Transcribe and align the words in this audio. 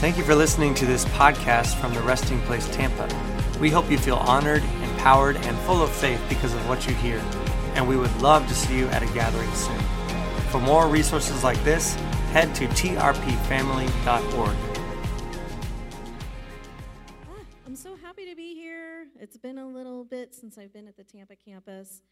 Thank 0.00 0.18
you 0.18 0.24
for 0.24 0.34
listening 0.34 0.74
to 0.74 0.86
this 0.86 1.04
podcast 1.06 1.76
from 1.76 1.94
the 1.94 2.00
Resting 2.02 2.38
Place 2.42 2.68
Tampa. 2.74 3.08
We 3.58 3.70
hope 3.70 3.90
you 3.90 3.96
feel 3.96 4.16
honored, 4.16 4.62
empowered, 4.82 5.36
and 5.36 5.56
full 5.60 5.82
of 5.82 5.90
faith 5.90 6.20
because 6.28 6.52
of 6.52 6.68
what 6.68 6.86
you 6.86 6.92
hear, 6.94 7.18
and 7.74 7.88
we 7.88 7.96
would 7.96 8.14
love 8.20 8.46
to 8.48 8.54
see 8.54 8.76
you 8.76 8.86
at 8.88 9.02
a 9.02 9.06
gathering 9.14 9.50
soon. 9.52 9.78
For 10.50 10.60
more 10.60 10.88
resources 10.88 11.42
like 11.42 11.62
this, 11.64 11.94
head 12.32 12.54
to 12.56 12.66
trpfamily.org. 12.66 14.56
I'm 17.64 17.76
so 17.76 17.96
happy 17.96 18.26
to 18.28 18.36
be 18.36 18.54
here. 18.54 19.06
It's 19.18 19.38
been 19.38 19.58
a 19.58 19.66
little 19.66 20.04
bit 20.04 20.34
since 20.34 20.58
I've 20.58 20.72
been 20.72 20.86
at 20.86 20.96
the 20.96 21.04
Tampa 21.04 21.36
campus, 21.36 22.02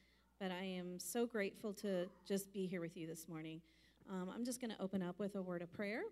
but 0.40 0.50
I 0.50 0.62
am 0.62 0.98
so 0.98 1.26
grateful 1.26 1.74
to 1.74 2.06
just 2.26 2.52
be 2.54 2.66
here 2.66 2.80
with 2.80 2.96
you 2.96 3.06
this 3.06 3.28
morning. 3.28 3.60
Um, 4.08 4.30
I'm 4.34 4.44
just 4.44 4.60
going 4.60 4.70
to 4.70 4.80
open 4.80 5.02
up 5.02 5.18
with 5.18 5.36
a 5.36 5.42
word 5.42 5.60
of 5.60 5.72
prayer. 5.72 6.02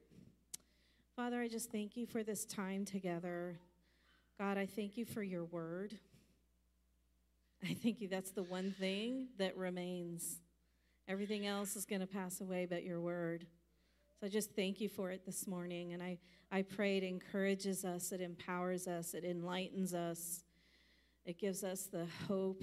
Father, 1.20 1.42
I 1.42 1.48
just 1.48 1.70
thank 1.70 1.98
you 1.98 2.06
for 2.06 2.22
this 2.22 2.46
time 2.46 2.86
together. 2.86 3.58
God, 4.38 4.56
I 4.56 4.64
thank 4.64 4.96
you 4.96 5.04
for 5.04 5.22
your 5.22 5.44
word. 5.44 5.92
I 7.62 7.74
thank 7.74 8.00
you 8.00 8.08
that's 8.08 8.30
the 8.30 8.42
one 8.42 8.74
thing 8.80 9.26
that 9.36 9.54
remains. 9.54 10.40
Everything 11.06 11.46
else 11.46 11.76
is 11.76 11.84
going 11.84 12.00
to 12.00 12.06
pass 12.06 12.40
away 12.40 12.64
but 12.64 12.84
your 12.84 13.02
word. 13.02 13.44
So 14.18 14.28
I 14.28 14.30
just 14.30 14.52
thank 14.56 14.80
you 14.80 14.88
for 14.88 15.10
it 15.10 15.26
this 15.26 15.46
morning. 15.46 15.92
And 15.92 16.02
I, 16.02 16.16
I 16.50 16.62
pray 16.62 16.96
it 16.96 17.02
encourages 17.02 17.84
us, 17.84 18.12
it 18.12 18.22
empowers 18.22 18.88
us, 18.88 19.12
it 19.12 19.22
enlightens 19.22 19.92
us, 19.92 20.44
it 21.26 21.36
gives 21.36 21.62
us 21.62 21.82
the 21.82 22.06
hope 22.28 22.62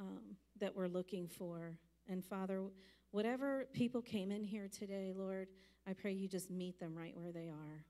um, 0.00 0.34
that 0.58 0.74
we're 0.74 0.88
looking 0.88 1.28
for. 1.28 1.78
And 2.08 2.24
Father, 2.24 2.60
whatever 3.12 3.68
people 3.72 4.02
came 4.02 4.32
in 4.32 4.42
here 4.42 4.66
today, 4.68 5.12
Lord, 5.14 5.46
I 5.88 5.92
pray 5.92 6.12
you 6.12 6.28
just 6.28 6.50
meet 6.50 6.78
them 6.78 6.94
right 6.96 7.16
where 7.16 7.32
they 7.32 7.48
are. 7.48 7.84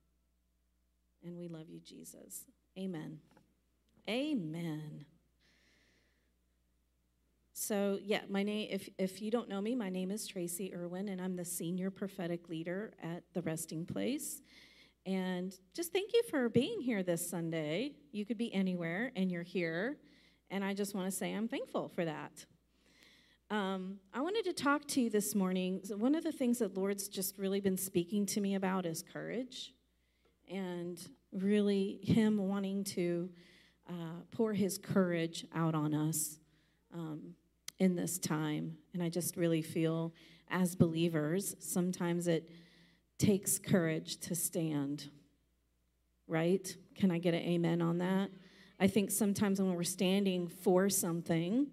And 1.25 1.37
we 1.37 1.49
love 1.49 1.69
you, 1.69 1.80
Jesus. 1.80 2.45
Amen. 2.79 3.19
Amen. 4.09 5.05
So, 7.52 7.99
yeah, 8.02 8.23
my 8.29 8.43
name, 8.43 8.69
if, 8.71 8.88
if 8.97 9.21
you 9.21 9.30
don't 9.30 9.49
know 9.49 9.60
me, 9.60 9.74
my 9.74 9.91
name 9.91 10.10
is 10.10 10.27
Tracy 10.27 10.74
Erwin, 10.74 11.10
and 11.10 11.21
I'm 11.21 11.37
the 11.37 11.45
senior 11.45 11.91
prophetic 11.91 12.49
leader 12.49 12.95
at 13.02 13.23
the 13.35 13.43
Resting 13.43 13.85
Place. 13.85 14.41
And 15.04 15.54
just 15.75 15.93
thank 15.93 16.15
you 16.15 16.23
for 16.30 16.49
being 16.49 16.80
here 16.80 17.02
this 17.02 17.29
Sunday. 17.29 17.93
You 18.13 18.25
could 18.25 18.38
be 18.38 18.52
anywhere, 18.54 19.13
and 19.15 19.30
you're 19.30 19.43
here. 19.43 19.99
And 20.51 20.65
I 20.65 20.73
just 20.73 20.95
want 20.95 21.10
to 21.10 21.16
say 21.16 21.32
I'm 21.32 21.49
thankful 21.49 21.88
for 21.88 22.04
that. 22.07 22.47
Um, 23.51 23.98
I 24.15 24.20
wanted 24.20 24.45
to 24.45 24.52
talk 24.52 24.87
to 24.88 25.01
you 25.01 25.10
this 25.10 25.34
morning. 25.34 25.80
One 25.96 26.15
of 26.15 26.23
the 26.23 26.30
things 26.30 26.60
that 26.60 26.76
Lord's 26.76 27.09
just 27.09 27.37
really 27.37 27.60
been 27.60 27.76
speaking 27.76 28.24
to 28.26 28.40
me 28.40 28.54
about 28.54 28.87
is 28.87 29.02
courage, 29.02 29.74
and 30.48 31.02
really 31.32 31.98
Him 32.04 32.37
wanting 32.37 32.84
to 32.84 33.29
uh, 33.88 34.23
pour 34.30 34.52
His 34.52 34.79
courage 34.79 35.45
out 35.52 35.74
on 35.74 35.95
us 35.95 36.38
um, 36.95 37.34
in 37.80 37.96
this 37.96 38.20
time. 38.20 38.76
And 38.95 39.02
I 39.02 39.09
just 39.09 39.37
really 39.37 39.62
feel, 39.62 40.14
as 40.48 40.76
believers, 40.76 41.57
sometimes 41.59 42.29
it 42.29 42.48
takes 43.18 43.59
courage 43.59 44.18
to 44.18 44.37
stand. 44.37 45.10
Right? 46.29 46.73
Can 46.95 47.10
I 47.10 47.18
get 47.18 47.35
an 47.35 47.42
amen 47.42 47.82
on 47.82 47.98
that? 47.98 48.30
I 48.79 48.87
think 48.87 49.10
sometimes 49.10 49.60
when 49.60 49.74
we're 49.74 49.82
standing 49.82 50.46
for 50.46 50.88
something, 50.88 51.66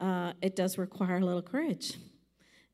uh, 0.00 0.32
it 0.42 0.56
does 0.56 0.78
require 0.78 1.16
a 1.16 1.24
little 1.24 1.42
courage. 1.42 1.96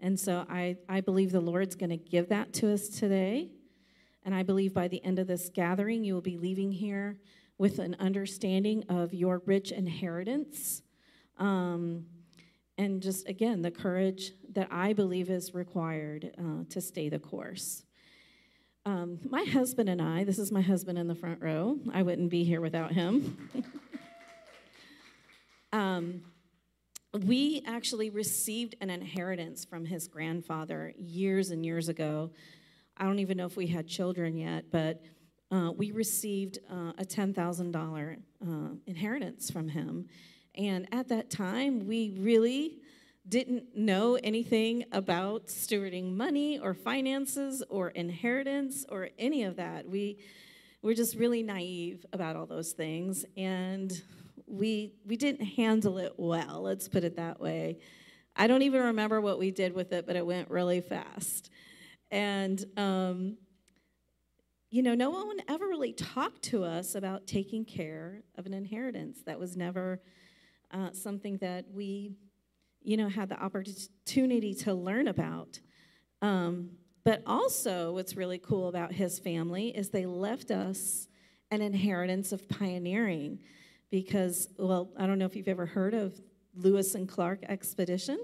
And 0.00 0.18
so 0.18 0.46
I, 0.48 0.76
I 0.88 1.00
believe 1.00 1.30
the 1.30 1.40
Lord's 1.40 1.74
going 1.74 1.90
to 1.90 1.96
give 1.96 2.28
that 2.30 2.52
to 2.54 2.72
us 2.72 2.88
today. 2.88 3.50
And 4.24 4.34
I 4.34 4.42
believe 4.42 4.72
by 4.74 4.88
the 4.88 5.04
end 5.04 5.18
of 5.18 5.26
this 5.26 5.50
gathering, 5.52 6.04
you 6.04 6.14
will 6.14 6.20
be 6.20 6.36
leaving 6.36 6.72
here 6.72 7.18
with 7.58 7.78
an 7.78 7.96
understanding 8.00 8.84
of 8.88 9.12
your 9.12 9.42
rich 9.44 9.72
inheritance. 9.72 10.82
Um, 11.38 12.06
and 12.78 13.02
just, 13.02 13.28
again, 13.28 13.60
the 13.60 13.70
courage 13.70 14.32
that 14.54 14.68
I 14.70 14.94
believe 14.94 15.28
is 15.28 15.54
required 15.54 16.32
uh, 16.38 16.64
to 16.70 16.80
stay 16.80 17.10
the 17.10 17.18
course. 17.18 17.84
Um, 18.86 19.20
my 19.28 19.44
husband 19.44 19.90
and 19.90 20.00
I, 20.00 20.24
this 20.24 20.38
is 20.38 20.50
my 20.50 20.62
husband 20.62 20.96
in 20.96 21.06
the 21.06 21.14
front 21.14 21.42
row. 21.42 21.78
I 21.92 22.02
wouldn't 22.02 22.30
be 22.30 22.44
here 22.44 22.62
without 22.62 22.92
him. 22.92 23.50
um, 25.72 26.22
we 27.12 27.62
actually 27.66 28.10
received 28.10 28.76
an 28.80 28.90
inheritance 28.90 29.64
from 29.64 29.84
his 29.84 30.06
grandfather 30.06 30.92
years 30.96 31.50
and 31.50 31.64
years 31.64 31.88
ago. 31.88 32.30
I 32.96 33.04
don't 33.04 33.18
even 33.18 33.36
know 33.36 33.46
if 33.46 33.56
we 33.56 33.66
had 33.66 33.88
children 33.88 34.36
yet, 34.36 34.70
but 34.70 35.02
uh, 35.50 35.72
we 35.76 35.90
received 35.90 36.58
uh, 36.70 36.92
a 36.98 37.04
$10,000 37.04 38.16
uh, 38.16 38.74
inheritance 38.86 39.50
from 39.50 39.68
him. 39.68 40.06
And 40.54 40.86
at 40.92 41.08
that 41.08 41.30
time, 41.30 41.86
we 41.86 42.14
really 42.16 42.78
didn't 43.28 43.76
know 43.76 44.16
anything 44.22 44.84
about 44.92 45.46
stewarding 45.46 46.14
money 46.14 46.58
or 46.58 46.74
finances 46.74 47.62
or 47.68 47.88
inheritance 47.88 48.84
or 48.88 49.10
any 49.18 49.44
of 49.44 49.56
that. 49.56 49.88
We 49.88 50.18
were 50.82 50.94
just 50.94 51.16
really 51.16 51.42
naive 51.42 52.06
about 52.12 52.36
all 52.36 52.46
those 52.46 52.72
things. 52.72 53.24
And 53.36 53.92
we 54.50 54.92
we 55.06 55.16
didn't 55.16 55.44
handle 55.44 55.98
it 55.98 56.14
well 56.16 56.62
let's 56.62 56.88
put 56.88 57.04
it 57.04 57.16
that 57.16 57.40
way. 57.40 57.78
I 58.36 58.46
don't 58.46 58.62
even 58.62 58.82
remember 58.82 59.20
what 59.20 59.38
we 59.38 59.50
did 59.50 59.74
with 59.74 59.92
it 59.92 60.06
but 60.06 60.16
it 60.16 60.26
went 60.26 60.50
really 60.50 60.80
fast. 60.80 61.50
And 62.10 62.64
um, 62.76 63.36
you 64.70 64.82
know 64.82 64.94
no 64.94 65.10
one 65.10 65.40
ever 65.48 65.66
really 65.66 65.92
talked 65.92 66.42
to 66.44 66.64
us 66.64 66.94
about 66.94 67.26
taking 67.26 67.64
care 67.64 68.22
of 68.36 68.46
an 68.46 68.54
inheritance. 68.54 69.22
That 69.26 69.38
was 69.38 69.56
never 69.56 70.00
uh, 70.72 70.92
something 70.92 71.38
that 71.38 71.66
we 71.72 72.12
you 72.82 72.96
know 72.96 73.08
had 73.08 73.28
the 73.28 73.40
opportunity 73.40 74.54
to 74.54 74.74
learn 74.74 75.08
about. 75.08 75.60
Um, 76.22 76.72
but 77.04 77.22
also 77.26 77.92
what's 77.92 78.16
really 78.16 78.38
cool 78.38 78.68
about 78.68 78.92
his 78.92 79.18
family 79.18 79.68
is 79.68 79.90
they 79.90 80.06
left 80.06 80.50
us 80.50 81.08
an 81.50 81.62
inheritance 81.62 82.32
of 82.32 82.48
pioneering 82.48 83.40
because, 83.90 84.48
well, 84.58 84.90
I 84.96 85.06
don't 85.06 85.18
know 85.18 85.26
if 85.26 85.36
you've 85.36 85.48
ever 85.48 85.66
heard 85.66 85.94
of 85.94 86.20
Lewis 86.54 86.94
and 86.94 87.08
Clark 87.08 87.40
Expedition. 87.48 88.18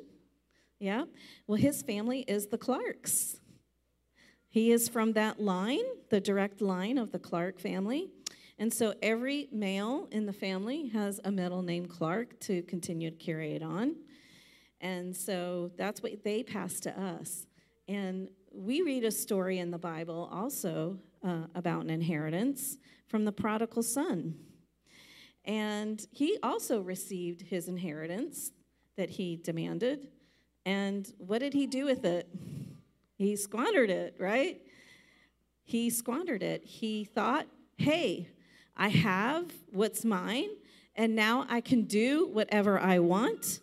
Yeah? 0.78 1.04
Well, 1.46 1.56
his 1.56 1.82
family 1.82 2.20
is 2.20 2.46
the 2.48 2.58
Clarks. 2.58 3.40
He 4.48 4.72
is 4.72 4.88
from 4.88 5.12
that 5.14 5.40
line, 5.40 5.84
the 6.10 6.20
direct 6.20 6.60
line 6.60 6.98
of 6.98 7.12
the 7.12 7.18
Clark 7.18 7.60
family. 7.60 8.10
And 8.58 8.72
so 8.72 8.94
every 9.02 9.48
male 9.52 10.08
in 10.10 10.24
the 10.24 10.32
family 10.32 10.88
has 10.88 11.20
a 11.24 11.30
middle 11.30 11.62
name 11.62 11.86
Clark 11.86 12.40
to 12.40 12.62
continue 12.62 13.10
to 13.10 13.16
carry 13.16 13.54
it 13.54 13.62
on. 13.62 13.96
And 14.80 15.14
so 15.14 15.72
that's 15.76 16.02
what 16.02 16.24
they 16.24 16.42
pass 16.42 16.80
to 16.80 17.00
us. 17.00 17.46
And 17.88 18.28
we 18.52 18.82
read 18.82 19.04
a 19.04 19.10
story 19.10 19.58
in 19.58 19.70
the 19.70 19.78
Bible 19.78 20.28
also 20.32 20.98
uh, 21.22 21.46
about 21.54 21.82
an 21.84 21.90
inheritance 21.90 22.78
from 23.08 23.24
the 23.24 23.32
prodigal 23.32 23.82
son. 23.82 24.34
And 25.46 26.04
he 26.10 26.38
also 26.42 26.80
received 26.80 27.42
his 27.42 27.68
inheritance 27.68 28.50
that 28.96 29.10
he 29.10 29.36
demanded. 29.36 30.08
And 30.64 31.10
what 31.18 31.38
did 31.38 31.52
he 31.54 31.66
do 31.66 31.84
with 31.84 32.04
it? 32.04 32.28
He 33.16 33.36
squandered 33.36 33.88
it, 33.88 34.16
right? 34.18 34.60
He 35.62 35.90
squandered 35.90 36.42
it. 36.42 36.64
He 36.64 37.04
thought, 37.04 37.46
hey, 37.78 38.28
I 38.76 38.88
have 38.88 39.52
what's 39.72 40.04
mine, 40.04 40.50
and 40.94 41.14
now 41.14 41.46
I 41.48 41.60
can 41.60 41.82
do 41.82 42.28
whatever 42.28 42.78
I 42.78 42.98
want. 42.98 43.60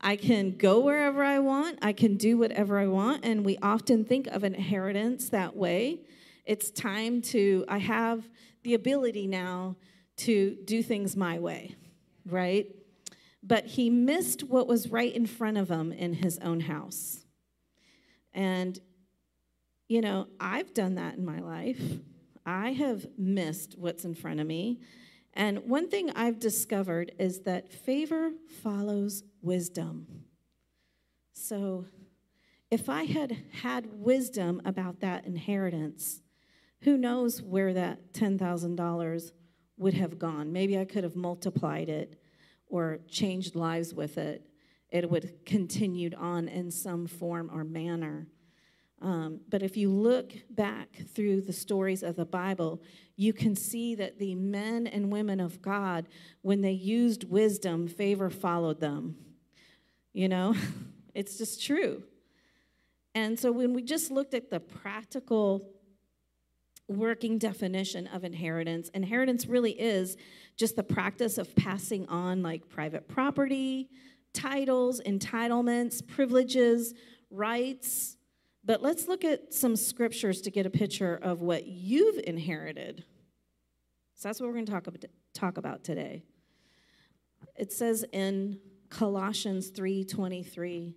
I 0.00 0.16
can 0.16 0.56
go 0.56 0.80
wherever 0.80 1.22
I 1.22 1.38
want. 1.38 1.78
I 1.80 1.92
can 1.92 2.16
do 2.16 2.36
whatever 2.36 2.78
I 2.78 2.88
want. 2.88 3.24
And 3.24 3.44
we 3.44 3.56
often 3.62 4.04
think 4.04 4.26
of 4.26 4.42
inheritance 4.42 5.28
that 5.28 5.54
way. 5.56 6.00
It's 6.44 6.70
time 6.70 7.22
to, 7.22 7.64
I 7.68 7.78
have 7.78 8.28
the 8.64 8.74
ability 8.74 9.28
now 9.28 9.76
to 10.18 10.56
do 10.64 10.82
things 10.82 11.16
my 11.16 11.38
way, 11.38 11.76
right? 12.26 12.66
But 13.42 13.66
he 13.66 13.90
missed 13.90 14.44
what 14.44 14.68
was 14.68 14.88
right 14.88 15.12
in 15.12 15.26
front 15.26 15.58
of 15.58 15.68
him 15.68 15.92
in 15.92 16.14
his 16.14 16.38
own 16.38 16.60
house. 16.60 17.24
And, 18.32 18.78
you 19.88 20.00
know, 20.00 20.28
I've 20.38 20.72
done 20.74 20.94
that 20.94 21.16
in 21.16 21.24
my 21.24 21.40
life. 21.40 21.80
I 22.46 22.72
have 22.72 23.06
missed 23.18 23.76
what's 23.76 24.04
in 24.04 24.14
front 24.14 24.40
of 24.40 24.46
me. 24.46 24.80
And 25.34 25.60
one 25.60 25.88
thing 25.88 26.10
I've 26.10 26.38
discovered 26.38 27.12
is 27.18 27.40
that 27.40 27.72
favor 27.72 28.32
follows 28.62 29.24
wisdom. 29.40 30.24
So 31.32 31.86
if 32.70 32.88
I 32.88 33.04
had 33.04 33.36
had 33.62 33.86
wisdom 33.92 34.62
about 34.64 35.00
that 35.00 35.26
inheritance, 35.26 36.22
who 36.82 36.96
knows 36.96 37.42
where 37.42 37.72
that 37.72 38.12
$10,000 38.12 39.32
would 39.76 39.94
have 39.94 40.18
gone. 40.18 40.52
Maybe 40.52 40.78
I 40.78 40.84
could 40.84 41.04
have 41.04 41.16
multiplied 41.16 41.88
it 41.88 42.20
or 42.66 42.98
changed 43.08 43.54
lives 43.54 43.94
with 43.94 44.18
it. 44.18 44.46
It 44.90 45.08
would 45.10 45.24
have 45.24 45.44
continued 45.44 46.14
on 46.14 46.48
in 46.48 46.70
some 46.70 47.06
form 47.06 47.50
or 47.52 47.64
manner. 47.64 48.26
Um, 49.00 49.40
but 49.48 49.62
if 49.62 49.76
you 49.76 49.90
look 49.90 50.32
back 50.48 51.02
through 51.12 51.40
the 51.40 51.52
stories 51.52 52.04
of 52.04 52.14
the 52.14 52.24
Bible, 52.24 52.80
you 53.16 53.32
can 53.32 53.56
see 53.56 53.96
that 53.96 54.18
the 54.18 54.34
men 54.36 54.86
and 54.86 55.10
women 55.10 55.40
of 55.40 55.60
God, 55.60 56.08
when 56.42 56.60
they 56.60 56.72
used 56.72 57.24
wisdom, 57.24 57.88
favor 57.88 58.30
followed 58.30 58.80
them. 58.80 59.16
You 60.12 60.28
know, 60.28 60.54
it's 61.14 61.36
just 61.36 61.64
true. 61.64 62.04
And 63.14 63.38
so 63.38 63.50
when 63.50 63.74
we 63.74 63.82
just 63.82 64.10
looked 64.10 64.34
at 64.34 64.50
the 64.50 64.60
practical 64.60 65.68
working 66.88 67.38
definition 67.38 68.06
of 68.08 68.24
inheritance, 68.24 68.90
inheritance 68.94 69.46
really 69.46 69.72
is 69.72 70.16
just 70.56 70.76
the 70.76 70.82
practice 70.82 71.38
of 71.38 71.54
passing 71.56 72.06
on 72.08 72.42
like 72.42 72.68
private 72.68 73.08
property, 73.08 73.88
titles, 74.34 75.00
entitlements, 75.06 76.06
privileges, 76.06 76.94
rights. 77.30 78.16
But 78.64 78.82
let's 78.82 79.08
look 79.08 79.24
at 79.24 79.52
some 79.52 79.76
scriptures 79.76 80.40
to 80.42 80.50
get 80.50 80.66
a 80.66 80.70
picture 80.70 81.18
of 81.22 81.40
what 81.40 81.66
you've 81.66 82.20
inherited. 82.24 83.04
So 84.14 84.28
that's 84.28 84.40
what 84.40 84.46
we're 84.46 84.54
going 84.54 84.66
to 84.66 84.72
talk 84.72 84.86
about, 84.86 85.04
talk 85.34 85.58
about 85.58 85.82
today. 85.82 86.22
It 87.56 87.72
says 87.72 88.04
in 88.12 88.60
Colossians 88.88 89.70
3:23, 89.72 90.94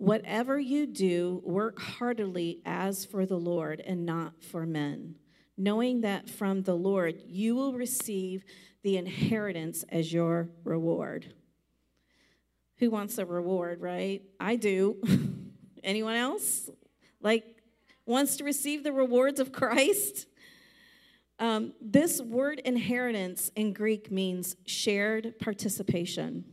"Whatever 0.00 0.58
you 0.58 0.86
do, 0.86 1.42
work 1.44 1.78
heartily 1.78 2.62
as 2.64 3.04
for 3.04 3.26
the 3.26 3.36
Lord 3.36 3.80
and 3.80 4.06
not 4.06 4.42
for 4.42 4.64
men, 4.64 5.16
knowing 5.58 6.00
that 6.00 6.30
from 6.30 6.62
the 6.62 6.74
Lord 6.74 7.20
you 7.26 7.54
will 7.54 7.74
receive 7.74 8.42
the 8.82 8.96
inheritance 8.96 9.84
as 9.90 10.10
your 10.10 10.48
reward." 10.64 11.34
Who 12.78 12.88
wants 12.88 13.18
a 13.18 13.26
reward, 13.26 13.82
right? 13.82 14.22
I 14.40 14.56
do. 14.56 14.96
Anyone 15.84 16.16
else? 16.16 16.70
Like, 17.20 17.44
wants 18.06 18.38
to 18.38 18.44
receive 18.44 18.84
the 18.84 18.94
rewards 18.94 19.38
of 19.38 19.52
Christ? 19.52 20.26
Um, 21.38 21.74
this 21.78 22.22
word 22.22 22.58
inheritance 22.60 23.50
in 23.54 23.74
Greek 23.74 24.10
means 24.10 24.56
shared 24.64 25.38
participation. 25.38 26.46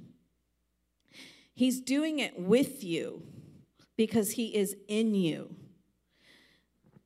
He's 1.53 1.79
doing 1.79 2.19
it 2.19 2.37
with 2.37 2.83
you 2.83 3.23
because 3.97 4.31
he 4.31 4.55
is 4.55 4.75
in 4.87 5.13
you. 5.15 5.53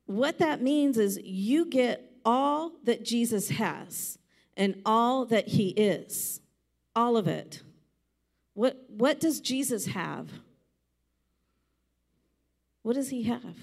What 0.06 0.38
that 0.38 0.62
means 0.62 0.98
is 0.98 1.18
you 1.24 1.64
get 1.64 2.12
all 2.24 2.72
that 2.84 3.04
Jesus 3.04 3.48
has 3.48 4.18
and 4.56 4.80
all 4.84 5.24
that 5.26 5.48
he 5.48 5.70
is, 5.70 6.40
all 6.94 7.16
of 7.16 7.26
it. 7.26 7.62
What, 8.54 8.78
what 8.88 9.18
does 9.18 9.40
Jesus 9.40 9.86
have? 9.86 10.28
What 12.82 12.94
does 12.94 13.08
he 13.08 13.22
have? 13.22 13.56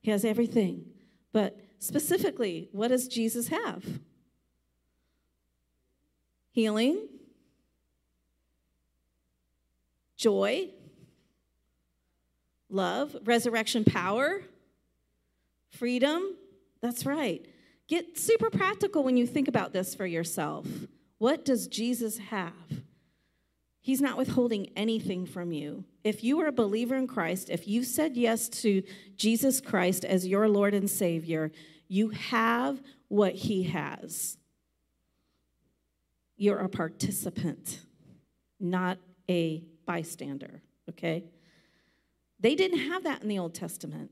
He 0.00 0.10
has 0.10 0.24
everything. 0.24 0.86
But 1.32 1.60
specifically, 1.78 2.70
what 2.72 2.88
does 2.88 3.06
Jesus 3.06 3.48
have? 3.48 3.84
Healing, 6.52 7.06
joy, 10.16 10.70
love, 12.72 13.16
resurrection 13.24 13.84
power, 13.84 14.42
freedom. 15.70 16.36
That's 16.80 17.04
right. 17.06 17.44
Get 17.88 18.18
super 18.18 18.50
practical 18.50 19.02
when 19.02 19.16
you 19.16 19.26
think 19.26 19.48
about 19.48 19.72
this 19.72 19.94
for 19.94 20.06
yourself. 20.06 20.66
What 21.18 21.44
does 21.44 21.66
Jesus 21.66 22.18
have? 22.18 22.52
He's 23.80 24.00
not 24.00 24.18
withholding 24.18 24.70
anything 24.76 25.26
from 25.26 25.52
you. 25.52 25.84
If 26.04 26.22
you 26.22 26.40
are 26.40 26.46
a 26.46 26.52
believer 26.52 26.94
in 26.94 27.06
Christ, 27.06 27.50
if 27.50 27.66
you 27.66 27.82
said 27.82 28.16
yes 28.16 28.48
to 28.60 28.82
Jesus 29.16 29.60
Christ 29.60 30.04
as 30.04 30.26
your 30.26 30.48
Lord 30.48 30.74
and 30.74 30.88
Savior, 30.88 31.50
you 31.88 32.10
have 32.10 32.80
what 33.08 33.34
He 33.34 33.64
has. 33.64 34.36
You're 36.36 36.58
a 36.58 36.68
participant, 36.68 37.80
not 38.58 38.98
a 39.28 39.64
bystander, 39.86 40.62
okay? 40.88 41.24
They 42.40 42.54
didn't 42.54 42.90
have 42.90 43.04
that 43.04 43.22
in 43.22 43.28
the 43.28 43.38
Old 43.38 43.54
Testament. 43.54 44.10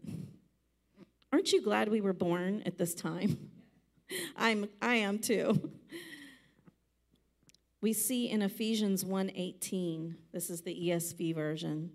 Aren't 1.32 1.52
you 1.52 1.62
glad 1.62 1.88
we 1.88 2.00
were 2.00 2.12
born 2.12 2.62
at 2.66 2.78
this 2.78 2.94
time? 2.94 3.50
I'm, 4.36 4.68
I 4.80 4.96
am 4.96 5.18
too 5.18 5.70
we 7.80 7.92
see 7.92 8.28
in 8.28 8.42
Ephesians 8.42 9.04
1:18, 9.04 10.14
this 10.32 10.50
is 10.50 10.62
the 10.62 10.74
ESV 10.74 11.34
version, 11.34 11.92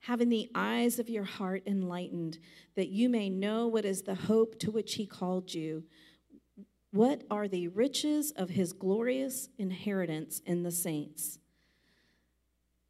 having 0.00 0.28
the 0.28 0.48
eyes 0.54 0.98
of 0.98 1.08
your 1.08 1.24
heart 1.24 1.62
enlightened, 1.66 2.38
that 2.74 2.88
you 2.88 3.08
may 3.08 3.28
know 3.28 3.66
what 3.66 3.84
is 3.84 4.02
the 4.02 4.14
hope 4.14 4.58
to 4.60 4.70
which 4.70 4.94
he 4.94 5.06
called 5.06 5.52
you. 5.52 5.84
What 6.92 7.24
are 7.30 7.48
the 7.48 7.68
riches 7.68 8.30
of 8.32 8.50
his 8.50 8.72
glorious 8.72 9.48
inheritance 9.58 10.40
in 10.46 10.62
the 10.62 10.70
saints? 10.70 11.38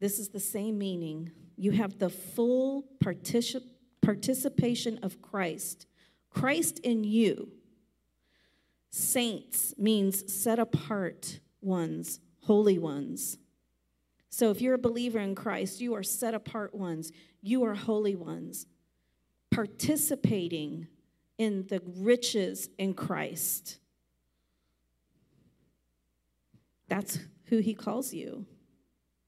This 0.01 0.19
is 0.19 0.29
the 0.29 0.41
same 0.41 0.79
meaning. 0.79 1.33
You 1.57 1.73
have 1.73 1.99
the 1.99 2.11
full 2.11 2.85
particip- 3.03 3.65
participation 4.03 4.99
of 5.03 5.23
Christ, 5.23 5.87
Christ 6.31 6.79
in 6.81 7.05
you. 7.05 7.53
Saints 8.91 9.75
means 9.79 10.33
set 10.33 10.59
apart 10.59 11.41
ones 11.61 12.21
holy 12.47 12.79
ones. 12.79 13.39
So 14.31 14.51
if 14.51 14.61
you're 14.61 14.75
a 14.75 14.79
believer 14.79 15.19
in 15.19 15.35
Christ, 15.35 15.81
you 15.81 15.95
are 15.95 16.03
set 16.03 16.33
apart 16.33 16.75
ones, 16.75 17.11
you 17.43 17.65
are 17.65 17.75
holy 17.75 18.15
ones, 18.15 18.67
participating 19.51 20.87
in 21.39 21.67
the 21.67 21.83
riches 21.85 22.69
in 22.79 22.95
Christ. 22.95 23.79
That's 26.89 27.19
who 27.47 27.59
he 27.59 27.75
calls 27.75 28.15
you. 28.15 28.47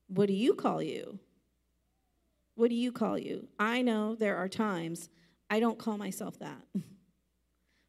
What 0.09 0.27
do 0.27 0.35
you 0.35 0.55
call 0.55 0.83
you? 0.83 1.19
What 2.55 2.71
do 2.71 2.75
you 2.75 2.91
call 2.91 3.19
you? 3.19 3.49
I 3.59 3.83
know 3.83 4.15
there 4.15 4.37
are 4.37 4.49
times 4.49 5.09
I 5.49 5.61
don't 5.61 5.79
call 5.79 5.97
myself 5.97 6.39
that. 6.41 6.63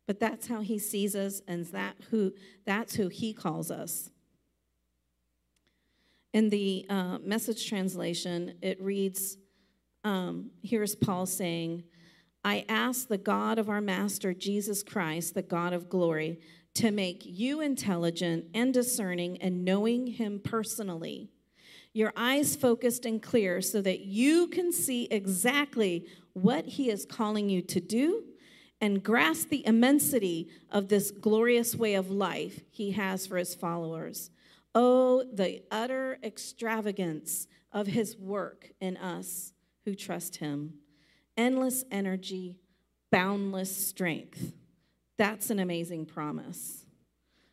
But 0.10 0.20
that's 0.20 0.48
how 0.48 0.62
he 0.62 0.80
sees 0.80 1.16
us 1.16 1.40
and 1.48 1.68
that 1.68 1.96
who 2.10 2.34
that's 2.66 2.96
who 2.96 3.10
he 3.10 3.32
calls 3.32 3.70
us. 3.70 4.10
In 6.34 6.50
the 6.50 6.88
uh, 6.90 7.20
message 7.20 7.70
translation, 7.70 8.56
it 8.64 8.82
reads 8.82 9.38
um, 10.04 10.50
here's 10.64 10.96
Paul 10.96 11.28
saying, 11.28 11.84
I 12.44 12.66
ask 12.68 13.08
the 13.08 13.20
God 13.20 13.60
of 13.60 13.70
our 13.70 13.82
Master 13.82 14.34
Jesus 14.34 14.82
Christ, 14.82 15.36
the 15.36 15.44
God 15.44 15.74
of 15.74 15.90
glory, 15.90 16.40
to 16.74 16.90
make 16.90 17.22
you 17.24 17.62
intelligent 17.62 18.46
and 18.56 18.74
discerning 18.74 19.38
and 19.42 19.64
knowing 19.64 20.08
him 20.08 20.42
personally. 20.44 21.30
Your 21.94 22.14
eyes 22.16 22.56
focused 22.56 23.06
and 23.06 23.22
clear 23.22 23.62
so 23.62 23.82
that 23.82 24.02
you 24.02 24.48
can 24.48 24.72
see 24.72 25.08
exactly 25.10 26.06
what 26.34 26.66
he 26.66 26.90
is 26.90 27.06
calling 27.06 27.50
you 27.50 27.62
to 27.64 27.80
do 27.80 28.24
and 28.82 29.04
grasp 29.04 29.50
the 29.50 29.66
immensity 29.66 30.48
of 30.70 30.88
this 30.88 31.12
glorious 31.12 31.76
way 31.76 31.96
of 31.96 32.10
life 32.10 32.62
he 32.70 32.92
has 32.92 33.28
for 33.28 33.38
his 33.38 33.56
followers. 33.56 34.30
Oh, 34.74 35.24
the 35.34 35.64
utter 35.72 36.20
extravagance 36.24 37.48
of 37.72 37.88
his 37.88 38.16
work 38.18 38.72
in 38.80 38.96
us 38.98 39.54
who 39.86 39.96
trust 39.96 40.38
him. 40.38 40.76
Endless 41.36 41.84
energy, 41.92 42.60
boundless 43.12 43.76
strength. 43.76 44.54
That's 45.18 45.50
an 45.50 45.60
amazing 45.60 46.06
promise. 46.06 46.86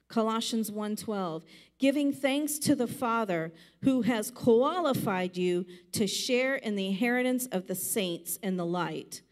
Colossians 0.08 0.70
1:12 0.70 1.44
giving 1.78 2.12
thanks 2.12 2.58
to 2.58 2.74
the 2.74 2.86
Father 2.86 3.52
who 3.82 4.02
has 4.02 4.30
qualified 4.30 5.36
you 5.36 5.66
to 5.92 6.06
share 6.06 6.56
in 6.56 6.76
the 6.76 6.86
inheritance 6.86 7.46
of 7.46 7.66
the 7.66 7.74
saints 7.74 8.36
in 8.42 8.56
the 8.56 8.64
light. 8.64 9.22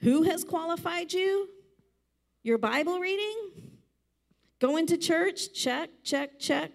Who 0.00 0.22
has 0.22 0.44
qualified 0.44 1.12
you? 1.12 1.48
Your 2.42 2.58
Bible 2.58 2.98
reading? 2.98 3.70
Going 4.60 4.86
to 4.86 4.96
church? 4.96 5.52
Check, 5.52 5.90
check, 6.02 6.38
check. 6.38 6.72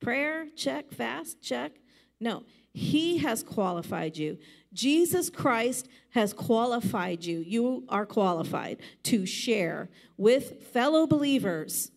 Prayer, 0.00 0.46
check. 0.56 0.92
Fast, 0.92 1.42
check. 1.42 1.72
No, 2.20 2.44
He 2.72 3.18
has 3.18 3.42
qualified 3.42 4.16
you. 4.16 4.38
Jesus 4.72 5.30
Christ 5.30 5.88
has 6.10 6.32
qualified 6.32 7.24
you. 7.24 7.40
You 7.40 7.84
are 7.88 8.06
qualified 8.06 8.78
to 9.04 9.26
share 9.26 9.90
with 10.16 10.62
fellow 10.72 11.06
believers 11.06 11.90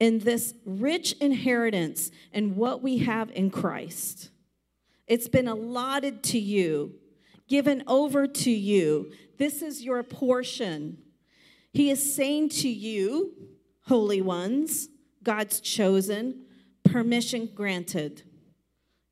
in 0.00 0.20
this 0.20 0.54
rich 0.64 1.12
inheritance 1.20 2.10
and 2.32 2.56
what 2.56 2.82
we 2.82 2.98
have 2.98 3.30
in 3.30 3.50
Christ. 3.50 4.30
It's 5.06 5.28
been 5.28 5.46
allotted 5.46 6.22
to 6.24 6.38
you, 6.38 6.94
given 7.48 7.84
over 7.86 8.26
to 8.26 8.50
you. 8.50 9.12
This 9.38 9.62
is 9.62 9.84
your 9.84 10.02
portion. 10.02 10.98
He 11.72 11.90
is 11.90 12.14
saying 12.14 12.48
to 12.50 12.68
you, 12.68 13.34
holy 13.82 14.22
ones, 14.22 14.88
God's 15.22 15.60
chosen, 15.60 16.46
permission 16.84 17.50
granted. 17.54 18.22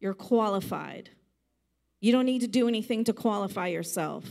You're 0.01 0.15
qualified. 0.15 1.11
You 2.01 2.13
don't 2.13 2.27
need 2.27 2.41
to 2.41 2.47
do 2.47 2.69
anything 2.69 3.05
to 3.05 3.13
qualify 3.13 3.69
yourself. 3.69 4.25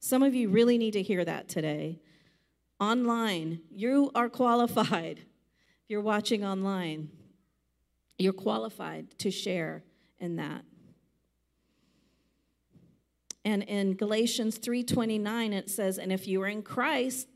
Some 0.00 0.22
of 0.22 0.34
you 0.34 0.50
really 0.50 0.76
need 0.76 0.92
to 0.92 1.02
hear 1.02 1.24
that 1.24 1.48
today. 1.48 2.00
Online, 2.80 3.60
you 3.70 4.10
are 4.14 4.28
qualified. 4.28 5.22
If 5.86 5.90
you're 5.90 6.00
watching 6.00 6.44
online, 6.44 7.10
you're 8.18 8.32
qualified 8.32 9.16
to 9.20 9.30
share 9.30 9.84
in 10.18 10.34
that. 10.34 10.64
And 13.44 13.62
in 13.62 13.94
Galatians 13.94 14.58
3:29 14.58 15.52
it 15.52 15.70
says, 15.70 15.96
"And 16.00 16.10
if 16.10 16.26
you 16.26 16.42
are 16.42 16.48
in 16.48 16.64
Christ, 16.64 17.28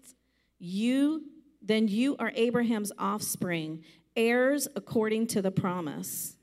you 0.59 1.31
then 1.63 1.87
you 1.87 2.17
are 2.17 2.33
Abraham's 2.35 2.91
offspring, 2.99 3.85
heirs 4.17 4.67
according 4.75 5.29
to 5.29 5.43
the 5.43 5.53
promise." 5.53 6.37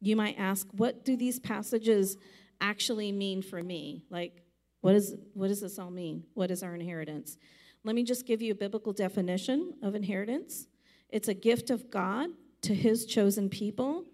You 0.00 0.14
might 0.14 0.38
ask, 0.38 0.68
what 0.70 1.04
do 1.04 1.16
these 1.16 1.40
passages 1.40 2.16
actually 2.60 3.10
mean 3.10 3.42
for 3.42 3.64
me? 3.64 4.04
Like, 4.10 4.44
what, 4.80 4.94
is, 4.94 5.16
what 5.34 5.48
does 5.48 5.60
this 5.60 5.76
all 5.76 5.90
mean? 5.90 6.24
What 6.34 6.52
is 6.52 6.62
our 6.62 6.76
inheritance? 6.76 7.36
Let 7.84 7.94
me 7.94 8.02
just 8.04 8.26
give 8.26 8.42
you 8.42 8.52
a 8.52 8.56
biblical 8.56 8.92
definition 8.92 9.74
of 9.82 9.94
inheritance 9.94 10.66
it's 11.12 11.28
a 11.28 11.34
gift 11.34 11.70
of 11.70 11.90
God 11.90 12.30
to 12.62 12.74
his 12.74 13.04
chosen 13.04 13.48
people. 13.48 14.04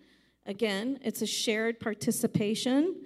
Again, 0.47 0.99
it's 1.03 1.23
a 1.23 1.27
shared 1.27 1.81
participation. 1.81 3.03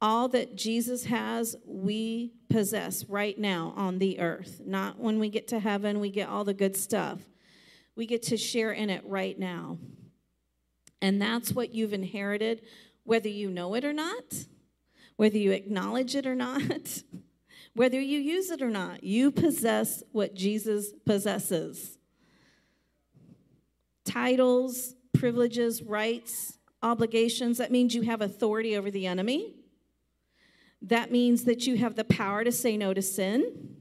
All 0.00 0.28
that 0.28 0.56
Jesus 0.56 1.04
has, 1.04 1.56
we 1.64 2.32
possess 2.48 3.04
right 3.04 3.38
now 3.38 3.74
on 3.76 3.98
the 3.98 4.20
earth. 4.20 4.62
Not 4.64 4.98
when 4.98 5.18
we 5.18 5.28
get 5.28 5.48
to 5.48 5.60
heaven, 5.60 6.00
we 6.00 6.10
get 6.10 6.28
all 6.28 6.44
the 6.44 6.54
good 6.54 6.76
stuff. 6.76 7.20
We 7.94 8.06
get 8.06 8.22
to 8.24 8.36
share 8.36 8.72
in 8.72 8.90
it 8.90 9.02
right 9.06 9.38
now. 9.38 9.78
And 11.00 11.20
that's 11.20 11.52
what 11.52 11.74
you've 11.74 11.92
inherited, 11.92 12.62
whether 13.04 13.28
you 13.28 13.50
know 13.50 13.74
it 13.74 13.84
or 13.84 13.92
not, 13.92 14.46
whether 15.16 15.38
you 15.38 15.52
acknowledge 15.52 16.16
it 16.16 16.26
or 16.26 16.34
not, 16.34 16.62
whether 17.78 18.00
you 18.00 18.18
use 18.18 18.50
it 18.50 18.60
or 18.60 18.70
not. 18.70 19.04
You 19.04 19.30
possess 19.30 20.02
what 20.10 20.34
Jesus 20.34 20.92
possesses 21.06 21.96
titles, 24.04 24.94
privileges, 25.12 25.82
rights, 25.82 26.58
obligations. 26.82 27.58
That 27.58 27.70
means 27.70 27.94
you 27.94 28.02
have 28.02 28.20
authority 28.20 28.76
over 28.76 28.90
the 28.90 29.06
enemy. 29.06 29.54
That 30.82 31.12
means 31.12 31.44
that 31.44 31.66
you 31.66 31.76
have 31.76 31.94
the 31.94 32.04
power 32.04 32.42
to 32.42 32.50
say 32.50 32.76
no 32.76 32.94
to 32.94 33.02
sin. 33.02 33.76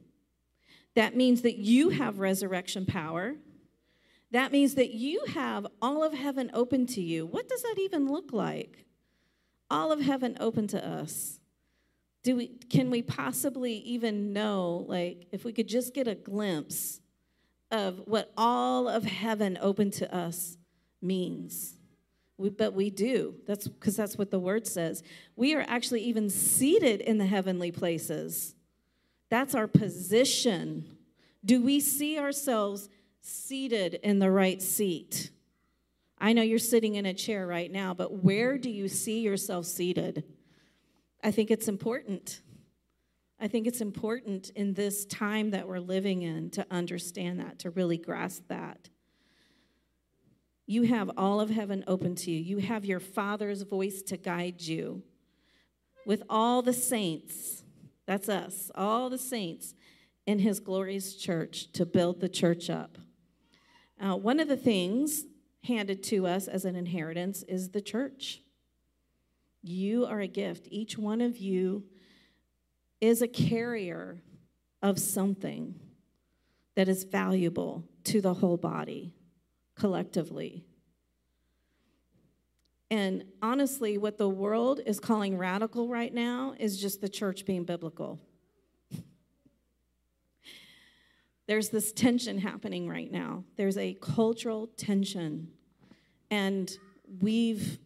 That 0.93 1.15
means 1.15 1.41
that 1.41 1.57
you 1.57 1.89
have 1.89 2.19
resurrection 2.19 2.85
power. 2.85 3.35
That 4.29 4.51
means 4.51 4.75
that 4.75 4.93
you 4.93 5.23
have 5.33 5.65
all 5.81 6.03
of 6.03 6.13
heaven 6.13 6.51
open 6.53 6.85
to 6.87 7.01
you. 7.01 7.25
What 7.25 7.49
does 7.49 7.63
that 7.63 7.77
even 7.79 8.11
look 8.11 8.31
like? 8.31 8.85
All 9.71 9.91
of 9.91 10.01
heaven 10.01 10.37
open 10.39 10.67
to 10.67 10.87
us. 10.87 11.39
Do 12.27 12.35
we 12.35 12.47
can 12.69 12.89
we 12.89 13.01
possibly 13.01 13.75
even 13.75 14.33
know 14.33 14.83
like 14.89 15.27
if 15.31 15.45
we 15.45 15.53
could 15.53 15.69
just 15.69 15.93
get 15.93 16.09
a 16.09 16.13
glimpse 16.13 16.99
of 17.71 18.01
what 18.03 18.33
all 18.35 18.89
of 18.89 19.05
heaven 19.05 19.57
open 19.61 19.91
to 19.91 20.13
us 20.13 20.57
means? 21.01 21.75
We, 22.37 22.49
but 22.49 22.73
we 22.73 22.89
do. 22.89 23.35
That's 23.45 23.69
because 23.69 23.95
that's 23.95 24.17
what 24.17 24.29
the 24.29 24.39
word 24.39 24.67
says. 24.67 25.03
We 25.37 25.55
are 25.55 25.63
actually 25.69 26.01
even 26.01 26.29
seated 26.29 26.99
in 26.99 27.17
the 27.17 27.25
heavenly 27.25 27.71
places. 27.71 28.55
That's 29.29 29.55
our 29.55 29.67
position. 29.67 30.97
Do 31.45 31.61
we 31.61 31.79
see 31.79 32.19
ourselves 32.19 32.89
seated 33.21 34.01
in 34.03 34.19
the 34.19 34.31
right 34.31 34.61
seat. 34.61 35.31
I 36.17 36.33
know 36.33 36.41
you're 36.41 36.59
sitting 36.59 36.95
in 36.95 37.05
a 37.05 37.13
chair 37.13 37.47
right 37.47 37.71
now, 37.71 37.93
but 37.93 38.21
where 38.21 38.57
do 38.57 38.69
you 38.69 38.89
see 38.89 39.21
yourself 39.21 39.65
seated? 39.65 40.25
I 41.27 41.31
think 41.31 41.51
it's 41.51 41.67
important. 41.67 42.39
I 43.37 43.49
think 43.49 43.67
it's 43.67 43.81
important 43.81 44.49
in 44.51 44.73
this 44.75 45.03
time 45.03 45.51
that 45.51 45.67
we're 45.67 45.81
living 45.81 46.21
in 46.21 46.49
to 46.51 46.65
understand 46.71 47.41
that, 47.41 47.59
to 47.59 47.69
really 47.69 47.97
grasp 47.97 48.43
that. 48.47 48.87
You 50.67 50.83
have 50.83 51.11
all 51.17 51.41
of 51.41 51.49
heaven 51.49 51.83
open 51.85 52.15
to 52.15 52.31
you. 52.31 52.39
You 52.39 52.59
have 52.59 52.85
your 52.85 53.01
Father's 53.01 53.63
voice 53.63 54.01
to 54.03 54.15
guide 54.15 54.61
you. 54.61 55.03
With 56.05 56.23
all 56.29 56.61
the 56.61 56.71
saints, 56.71 57.65
that's 58.05 58.29
us, 58.29 58.71
all 58.73 59.09
the 59.09 59.17
saints 59.17 59.75
in 60.25 60.39
his 60.39 60.61
glorious 60.61 61.13
church 61.13 61.73
to 61.73 61.85
build 61.85 62.21
the 62.21 62.29
church 62.29 62.69
up. 62.69 62.97
Uh, 63.99 64.15
one 64.15 64.39
of 64.39 64.47
the 64.47 64.55
things 64.55 65.25
handed 65.65 66.03
to 66.03 66.25
us 66.25 66.47
as 66.47 66.63
an 66.63 66.77
inheritance 66.77 67.43
is 67.49 67.71
the 67.71 67.81
church. 67.81 68.43
You 69.67 70.05
are 70.05 70.19
a 70.19 70.27
gift. 70.27 70.67
Each 70.71 70.97
one 70.97 71.21
of 71.21 71.37
you 71.37 71.83
is 73.01 73.21
a 73.21 73.27
carrier 73.27 74.21
of 74.81 74.99
something 74.99 75.75
that 76.75 76.87
is 76.87 77.03
valuable 77.03 77.83
to 78.05 78.21
the 78.21 78.35
whole 78.35 78.57
body 78.57 79.13
collectively. 79.75 80.63
And 82.89 83.25
honestly, 83.41 83.97
what 83.97 84.17
the 84.17 84.29
world 84.29 84.79
is 84.85 84.99
calling 84.99 85.37
radical 85.37 85.89
right 85.89 86.13
now 86.13 86.55
is 86.57 86.79
just 86.79 87.01
the 87.01 87.09
church 87.09 87.45
being 87.45 87.65
biblical. 87.65 88.19
there's 91.47 91.69
this 91.69 91.91
tension 91.91 92.37
happening 92.37 92.87
right 92.87 93.11
now. 93.11 93.43
There's 93.57 93.77
a 93.77 93.95
cultural 93.95 94.67
tension. 94.77 95.49
And 96.31 96.71
we've, 97.21 97.79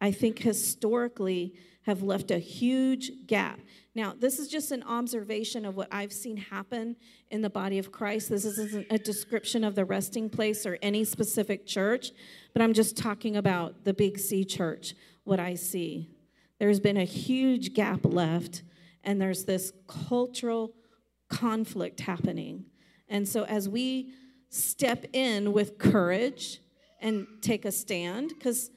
I 0.00 0.12
think, 0.12 0.38
historically 0.38 1.54
have 1.82 2.02
left 2.02 2.30
a 2.30 2.38
huge 2.38 3.10
gap. 3.26 3.58
Now, 3.94 4.14
this 4.16 4.38
is 4.38 4.48
just 4.48 4.72
an 4.72 4.82
observation 4.82 5.64
of 5.64 5.74
what 5.74 5.88
I've 5.90 6.12
seen 6.12 6.36
happen 6.36 6.96
in 7.30 7.40
the 7.40 7.48
body 7.50 7.78
of 7.78 7.90
Christ. 7.90 8.28
This 8.28 8.44
isn't 8.44 8.86
a 8.90 8.98
description 8.98 9.64
of 9.64 9.74
the 9.74 9.86
resting 9.86 10.28
place 10.28 10.66
or 10.66 10.78
any 10.82 11.02
specific 11.04 11.66
church, 11.66 12.12
but 12.52 12.60
I'm 12.60 12.74
just 12.74 12.96
talking 12.96 13.36
about 13.36 13.84
the 13.84 13.94
Big 13.94 14.18
C 14.18 14.44
church, 14.44 14.94
what 15.24 15.40
I 15.40 15.54
see. 15.54 16.10
There's 16.58 16.78
been 16.78 16.98
a 16.98 17.04
huge 17.04 17.72
gap 17.72 18.00
left, 18.04 18.62
and 19.02 19.20
there's 19.20 19.44
this 19.44 19.72
cultural 19.86 20.74
conflict 21.30 22.00
happening. 22.00 22.66
And 23.08 23.26
so, 23.26 23.44
as 23.44 23.68
we 23.68 24.12
step 24.50 25.06
in 25.12 25.52
with 25.52 25.78
courage 25.78 26.60
and 27.00 27.26
take 27.40 27.64
a 27.64 27.72
stand, 27.72 28.28
because 28.30 28.70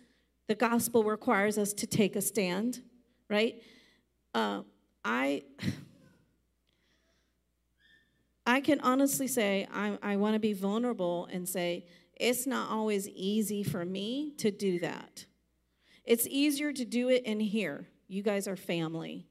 the 0.52 0.56
gospel 0.56 1.06
requires 1.06 1.58
us 1.58 1.72
to 1.72 1.88
take 1.88 2.18
a 2.18 2.22
stand, 2.22 2.82
right? 3.30 3.64
Uh, 4.36 4.64
I. 5.06 5.44
I 8.46 8.60
can 8.60 8.82
honestly 8.82 9.28
say 9.28 9.66
I, 9.74 9.98
I 10.04 10.18
want 10.18 10.34
to 10.34 10.40
be 10.40 10.52
vulnerable 10.52 11.30
and 11.32 11.48
say 11.48 11.86
it's 12.16 12.46
not 12.46 12.70
always 12.70 13.08
easy 13.08 13.64
for 13.64 13.86
me 13.86 14.34
to 14.40 14.52
do 14.52 14.78
that. 14.80 15.26
It's 16.04 16.28
easier 16.28 16.74
to 16.74 16.84
do 16.84 17.08
it 17.08 17.24
in 17.24 17.40
here. 17.40 17.88
You 18.10 18.22
guys 18.22 18.46
are 18.46 18.58
family. 18.58 19.28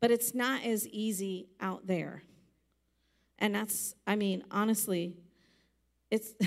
But 0.00 0.10
it's 0.10 0.34
not 0.34 0.64
as 0.64 0.88
easy 0.88 1.46
out 1.60 1.86
there. 1.86 2.24
And 3.38 3.54
that's, 3.54 3.94
I 4.04 4.16
mean, 4.16 4.42
honestly, 4.50 5.14
it's 6.10 6.34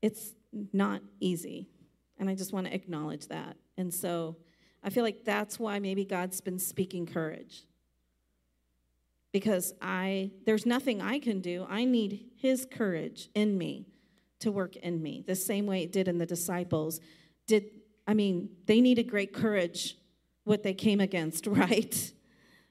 it's 0.00 0.32
not 0.72 1.02
easy. 1.20 1.68
And 2.18 2.30
I 2.30 2.34
just 2.34 2.52
want 2.52 2.66
to 2.66 2.74
acknowledge 2.74 3.28
that. 3.28 3.56
And 3.76 3.92
so 3.92 4.36
I 4.82 4.90
feel 4.90 5.02
like 5.02 5.24
that's 5.24 5.58
why 5.58 5.78
maybe 5.78 6.04
God's 6.04 6.40
been 6.40 6.58
speaking 6.58 7.06
courage. 7.06 7.64
Because 9.32 9.74
I 9.82 10.30
there's 10.46 10.64
nothing 10.64 11.02
I 11.02 11.18
can 11.18 11.40
do. 11.40 11.66
I 11.68 11.84
need 11.84 12.26
his 12.36 12.66
courage 12.70 13.30
in 13.34 13.58
me 13.58 13.86
to 14.40 14.52
work 14.52 14.76
in 14.76 15.02
me. 15.02 15.24
The 15.26 15.34
same 15.34 15.66
way 15.66 15.82
it 15.82 15.90
did 15.90 16.06
in 16.06 16.18
the 16.18 16.26
disciples. 16.26 17.00
Did 17.46 17.64
I 18.06 18.14
mean, 18.14 18.50
they 18.66 18.80
needed 18.80 19.10
great 19.10 19.32
courage 19.32 19.96
what 20.44 20.62
they 20.62 20.74
came 20.74 21.00
against, 21.00 21.46
right? 21.48 22.12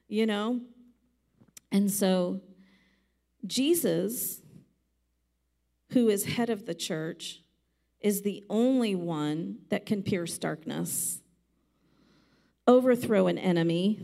You 0.08 0.26
know? 0.26 0.60
And 1.70 1.90
so, 1.90 2.40
Jesus, 3.46 4.40
who 5.90 6.08
is 6.08 6.24
head 6.24 6.50
of 6.50 6.66
the 6.66 6.74
church, 6.74 7.42
is 8.04 8.20
the 8.20 8.44
only 8.50 8.94
one 8.94 9.56
that 9.70 9.86
can 9.86 10.02
pierce 10.02 10.36
darkness, 10.36 11.22
overthrow 12.68 13.28
an 13.28 13.38
enemy. 13.38 13.98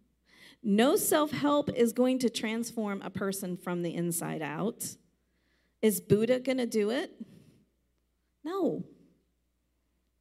no 0.62 0.96
self 0.96 1.30
help 1.30 1.68
is 1.76 1.92
going 1.92 2.18
to 2.20 2.30
transform 2.30 3.02
a 3.02 3.10
person 3.10 3.58
from 3.58 3.82
the 3.82 3.94
inside 3.94 4.40
out. 4.40 4.96
Is 5.82 6.00
Buddha 6.00 6.40
going 6.40 6.56
to 6.56 6.66
do 6.66 6.88
it? 6.88 7.12
No. 8.42 8.84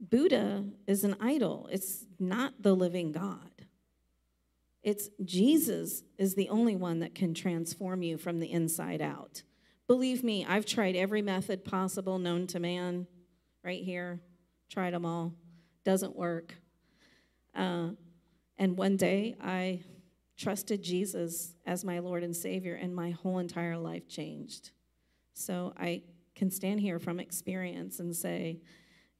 Buddha 0.01 0.65
is 0.85 1.05
an 1.05 1.15
idol, 1.21 1.69
it's 1.71 2.05
not 2.19 2.61
the 2.61 2.75
living 2.75 3.13
God. 3.13 3.51
It's 4.83 5.09
Jesus 5.23 6.03
is 6.17 6.35
the 6.35 6.49
only 6.49 6.75
one 6.75 6.99
that 6.99 7.15
can 7.15 7.33
transform 7.33 8.03
you 8.03 8.17
from 8.17 8.39
the 8.39 8.51
inside 8.51 9.01
out. 9.01 9.43
Believe 9.87 10.23
me, 10.23 10.45
I've 10.45 10.65
tried 10.65 10.95
every 10.95 11.21
method 11.21 11.63
possible 11.63 12.19
known 12.19 12.45
to 12.47 12.59
man 12.59 13.07
right 13.63 13.83
here. 13.83 14.19
Tried 14.69 14.93
them 14.93 15.05
all. 15.05 15.33
Doesn't 15.85 16.15
work. 16.15 16.55
Uh, 17.55 17.89
and 18.57 18.77
one 18.77 18.97
day 18.97 19.37
I 19.41 19.81
trusted 20.37 20.83
Jesus 20.83 21.53
as 21.65 21.85
my 21.85 21.99
Lord 21.99 22.23
and 22.23 22.35
Savior, 22.35 22.75
and 22.75 22.95
my 22.95 23.11
whole 23.11 23.39
entire 23.39 23.77
life 23.77 24.07
changed. 24.07 24.71
So 25.33 25.73
I 25.77 26.03
can 26.35 26.51
stand 26.51 26.81
here 26.81 26.99
from 26.99 27.19
experience 27.19 27.99
and 27.99 28.15
say, 28.15 28.59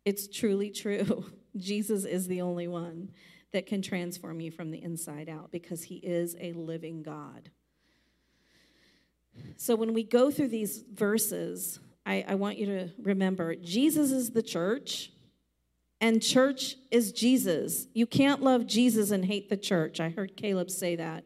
it's 0.06 0.28
truly 0.28 0.70
true. 0.70 1.26
Jesus 1.58 2.06
is 2.06 2.28
the 2.28 2.42
only 2.42 2.68
one 2.68 3.12
that 3.54 3.66
can 3.66 3.82
transform 3.82 4.40
you 4.40 4.52
from 4.52 4.72
the 4.72 4.84
inside 4.84 5.30
out 5.30 5.52
because 5.52 5.84
he 5.84 5.96
is 5.96 6.36
a 6.40 6.54
living 6.54 7.02
God. 7.02 7.50
So 9.58 9.76
when 9.76 9.94
we 9.94 10.04
go 10.04 10.32
through 10.32 10.50
these 10.50 10.84
verses, 10.94 11.80
I, 12.06 12.26
I 12.28 12.36
want 12.36 12.58
you 12.58 12.66
to 12.68 12.90
remember 13.02 13.56
Jesus 13.56 14.12
is 14.12 14.32
the 14.32 14.44
church, 14.44 15.12
and 16.00 16.22
church 16.22 16.76
is 16.92 17.12
Jesus. 17.12 17.88
You 17.94 18.06
can't 18.06 18.42
love 18.42 18.68
Jesus 18.68 19.12
and 19.12 19.26
hate 19.26 19.50
the 19.50 19.58
church. 19.58 20.00
I 20.00 20.10
heard 20.10 20.38
Caleb 20.38 20.70
say 20.70 20.96
that 20.96 21.26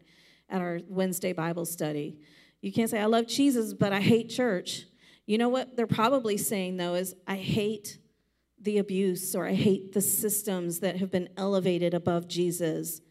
at 0.50 0.62
our 0.62 0.80
Wednesday 0.88 1.34
Bible 1.34 1.66
study. 1.66 2.20
You 2.62 2.72
can't 2.72 2.90
say, 2.90 3.00
I 3.00 3.06
love 3.06 3.28
Jesus, 3.28 3.74
but 3.74 3.92
I 3.92 4.00
hate 4.00 4.30
church. 4.30 4.86
You 5.26 5.38
know 5.38 5.50
what 5.50 5.76
they're 5.76 5.88
probably 5.88 6.38
saying, 6.38 6.78
though, 6.78 6.96
is 6.96 7.16
I 7.28 7.36
hate 7.36 7.98
the 8.60 8.78
abuse 8.78 9.36
or 9.36 9.48
I 9.48 9.54
hate 9.54 9.94
the 9.94 10.02
systems 10.02 10.80
that 10.80 10.98
have 10.98 11.12
been 11.12 11.30
elevated 11.38 11.94
above 11.94 12.28
Jesus 12.28 13.02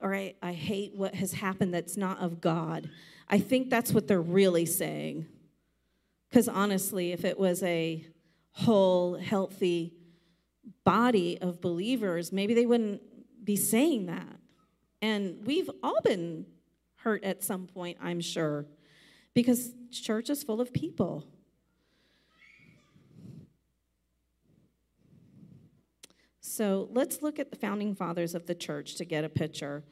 or 0.00 0.14
I, 0.14 0.34
I 0.42 0.52
hate 0.52 0.94
what 0.94 1.14
has 1.14 1.32
happened 1.32 1.74
that's 1.74 1.96
not 1.96 2.20
of 2.20 2.40
God. 2.40 2.88
I 3.28 3.38
think 3.38 3.70
that's 3.70 3.92
what 3.92 4.08
they're 4.08 4.20
really 4.20 4.66
saying. 4.66 5.26
Because 6.28 6.48
honestly, 6.48 7.12
if 7.12 7.24
it 7.24 7.38
was 7.38 7.62
a 7.62 8.04
whole, 8.52 9.16
healthy 9.16 9.94
body 10.84 11.38
of 11.40 11.60
believers, 11.60 12.32
maybe 12.32 12.54
they 12.54 12.66
wouldn't 12.66 13.02
be 13.44 13.56
saying 13.56 14.06
that. 14.06 14.36
And 15.00 15.46
we've 15.46 15.70
all 15.82 16.00
been 16.02 16.46
hurt 16.96 17.22
at 17.24 17.44
some 17.44 17.66
point, 17.66 17.98
I'm 18.02 18.20
sure, 18.20 18.66
because 19.34 19.72
church 19.90 20.28
is 20.28 20.42
full 20.42 20.60
of 20.60 20.72
people. 20.72 21.24
So 26.40 26.88
let's 26.90 27.22
look 27.22 27.38
at 27.38 27.50
the 27.50 27.56
founding 27.56 27.94
fathers 27.94 28.34
of 28.34 28.46
the 28.46 28.54
church 28.54 28.96
to 28.96 29.04
get 29.04 29.22
a 29.22 29.28
picture. 29.28 29.84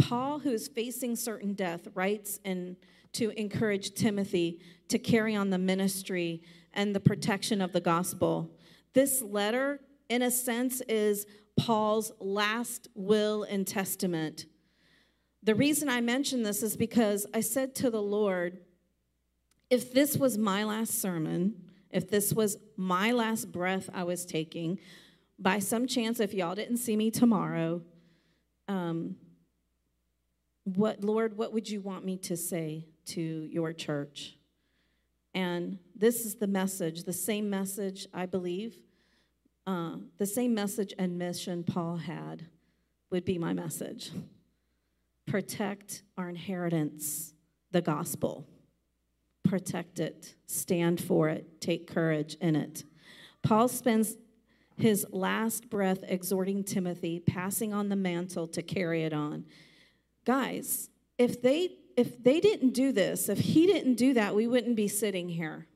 Paul, 0.00 0.38
who 0.40 0.50
is 0.50 0.68
facing 0.68 1.16
certain 1.16 1.54
death, 1.54 1.88
writes 1.94 2.40
in, 2.44 2.76
to 3.12 3.30
encourage 3.38 3.92
Timothy 3.92 4.60
to 4.88 4.98
carry 4.98 5.34
on 5.34 5.50
the 5.50 5.58
ministry 5.58 6.42
and 6.72 6.94
the 6.94 7.00
protection 7.00 7.60
of 7.60 7.72
the 7.72 7.80
gospel. 7.80 8.50
This 8.92 9.22
letter, 9.22 9.80
in 10.08 10.22
a 10.22 10.30
sense, 10.30 10.80
is 10.82 11.26
Paul's 11.56 12.12
last 12.18 12.88
will 12.94 13.42
and 13.44 13.66
testament. 13.66 14.46
The 15.42 15.54
reason 15.54 15.88
I 15.88 16.00
mention 16.00 16.42
this 16.42 16.62
is 16.62 16.76
because 16.76 17.26
I 17.32 17.40
said 17.40 17.74
to 17.76 17.90
the 17.90 18.02
Lord, 18.02 18.58
if 19.70 19.92
this 19.92 20.16
was 20.16 20.36
my 20.36 20.64
last 20.64 21.00
sermon, 21.00 21.54
if 21.90 22.10
this 22.10 22.32
was 22.32 22.56
my 22.76 23.12
last 23.12 23.50
breath 23.52 23.88
I 23.92 24.04
was 24.04 24.24
taking, 24.24 24.78
by 25.38 25.58
some 25.58 25.86
chance, 25.86 26.20
if 26.20 26.34
y'all 26.34 26.54
didn't 26.54 26.76
see 26.76 26.96
me 26.96 27.10
tomorrow, 27.10 27.82
um, 28.68 29.16
what, 30.64 31.02
Lord, 31.02 31.36
what 31.36 31.52
would 31.52 31.68
you 31.68 31.80
want 31.80 32.04
me 32.04 32.16
to 32.18 32.36
say 32.36 32.86
to 33.06 33.20
your 33.20 33.72
church? 33.72 34.36
And 35.34 35.78
this 35.94 36.24
is 36.24 36.36
the 36.36 36.46
message, 36.46 37.04
the 37.04 37.12
same 37.12 37.48
message, 37.48 38.06
I 38.12 38.26
believe, 38.26 38.76
uh, 39.66 39.96
the 40.18 40.26
same 40.26 40.54
message 40.54 40.92
and 40.98 41.18
mission 41.18 41.62
Paul 41.62 41.96
had 41.96 42.46
would 43.10 43.24
be 43.24 43.38
my 43.38 43.52
message. 43.52 44.10
Protect 45.26 46.02
our 46.18 46.28
inheritance, 46.28 47.34
the 47.70 47.80
gospel. 47.80 48.46
Protect 49.44 50.00
it, 50.00 50.34
stand 50.46 51.00
for 51.00 51.28
it, 51.28 51.60
take 51.60 51.86
courage 51.86 52.36
in 52.40 52.56
it. 52.56 52.84
Paul 53.42 53.68
spends 53.68 54.16
his 54.76 55.06
last 55.10 55.70
breath 55.70 56.00
exhorting 56.02 56.64
Timothy, 56.64 57.20
passing 57.20 57.72
on 57.72 57.88
the 57.88 57.96
mantle 57.96 58.46
to 58.48 58.62
carry 58.62 59.04
it 59.04 59.12
on. 59.12 59.44
Guys, 60.24 60.90
if 61.18 61.40
they 61.42 61.76
if 61.96 62.22
they 62.22 62.40
didn't 62.40 62.70
do 62.70 62.92
this, 62.92 63.28
if 63.28 63.38
he 63.38 63.66
didn't 63.66 63.94
do 63.94 64.14
that, 64.14 64.34
we 64.34 64.46
wouldn't 64.46 64.76
be 64.76 64.88
sitting 64.88 65.28
here. 65.28 65.66